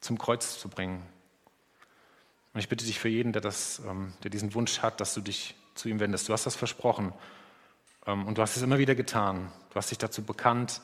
zum 0.00 0.16
Kreuz 0.16 0.60
zu 0.60 0.68
bringen. 0.68 1.04
Und 2.58 2.62
ich 2.62 2.68
bitte 2.68 2.84
dich 2.84 2.98
für 2.98 3.08
jeden, 3.08 3.32
der, 3.32 3.40
das, 3.40 3.80
ähm, 3.88 4.14
der 4.24 4.32
diesen 4.32 4.52
Wunsch 4.52 4.80
hat, 4.80 5.00
dass 5.00 5.14
du 5.14 5.20
dich 5.20 5.54
zu 5.76 5.88
ihm 5.88 6.00
wendest. 6.00 6.28
Du 6.28 6.32
hast 6.32 6.44
das 6.44 6.56
versprochen 6.56 7.12
ähm, 8.04 8.26
und 8.26 8.36
du 8.36 8.42
hast 8.42 8.56
es 8.56 8.64
immer 8.64 8.78
wieder 8.78 8.96
getan. 8.96 9.52
Du 9.70 9.76
hast 9.76 9.92
dich 9.92 9.98
dazu 9.98 10.24
bekannt, 10.24 10.80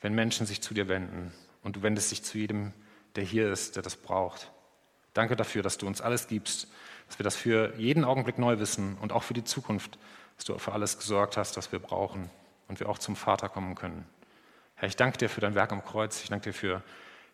wenn 0.00 0.14
Menschen 0.14 0.46
sich 0.46 0.62
zu 0.62 0.72
dir 0.72 0.88
wenden 0.88 1.34
und 1.62 1.76
du 1.76 1.82
wendest 1.82 2.12
dich 2.12 2.22
zu 2.22 2.38
jedem, 2.38 2.72
der 3.14 3.24
hier 3.24 3.52
ist, 3.52 3.76
der 3.76 3.82
das 3.82 3.94
braucht. 3.94 4.50
Danke 5.12 5.36
dafür, 5.36 5.62
dass 5.62 5.76
du 5.76 5.86
uns 5.86 6.00
alles 6.00 6.28
gibst, 6.28 6.66
dass 7.08 7.18
wir 7.18 7.24
das 7.24 7.36
für 7.36 7.74
jeden 7.76 8.02
Augenblick 8.02 8.38
neu 8.38 8.58
wissen 8.58 8.96
und 8.96 9.12
auch 9.12 9.22
für 9.22 9.34
die 9.34 9.44
Zukunft, 9.44 9.98
dass 10.36 10.46
du 10.46 10.56
für 10.56 10.72
alles 10.72 10.96
gesorgt 10.96 11.36
hast, 11.36 11.58
was 11.58 11.72
wir 11.72 11.78
brauchen 11.78 12.30
und 12.68 12.80
wir 12.80 12.88
auch 12.88 12.98
zum 12.98 13.16
Vater 13.16 13.50
kommen 13.50 13.74
können. 13.74 14.06
Herr, 14.76 14.88
ich 14.88 14.96
danke 14.96 15.18
dir 15.18 15.28
für 15.28 15.42
dein 15.42 15.54
Werk 15.54 15.72
am 15.72 15.84
Kreuz. 15.84 16.22
Ich 16.22 16.30
danke 16.30 16.52
dir 16.52 16.54
für 16.54 16.82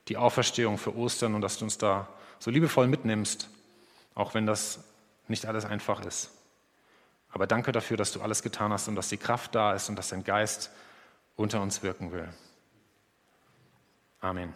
die 0.09 0.16
Auferstehung, 0.16 0.79
für 0.79 0.96
Ostern 0.96 1.37
und 1.37 1.42
dass 1.42 1.59
du 1.59 1.64
uns 1.64 1.79
da 1.79 2.09
so 2.42 2.50
liebevoll 2.50 2.88
mitnimmst, 2.88 3.48
auch 4.16 4.35
wenn 4.35 4.46
das 4.46 4.81
nicht 5.28 5.46
alles 5.46 5.64
einfach 5.64 6.05
ist. 6.05 6.33
Aber 7.31 7.46
danke 7.46 7.70
dafür, 7.70 7.96
dass 7.96 8.11
du 8.11 8.20
alles 8.20 8.42
getan 8.42 8.72
hast 8.72 8.88
und 8.88 8.96
dass 8.96 9.09
die 9.09 9.16
Kraft 9.16 9.55
da 9.55 9.74
ist 9.74 9.88
und 9.88 9.94
dass 9.94 10.09
dein 10.09 10.24
Geist 10.24 10.72
unter 11.37 11.62
uns 11.62 11.85
wirken 11.85 12.11
will. 12.11 12.28
Amen. 14.18 14.52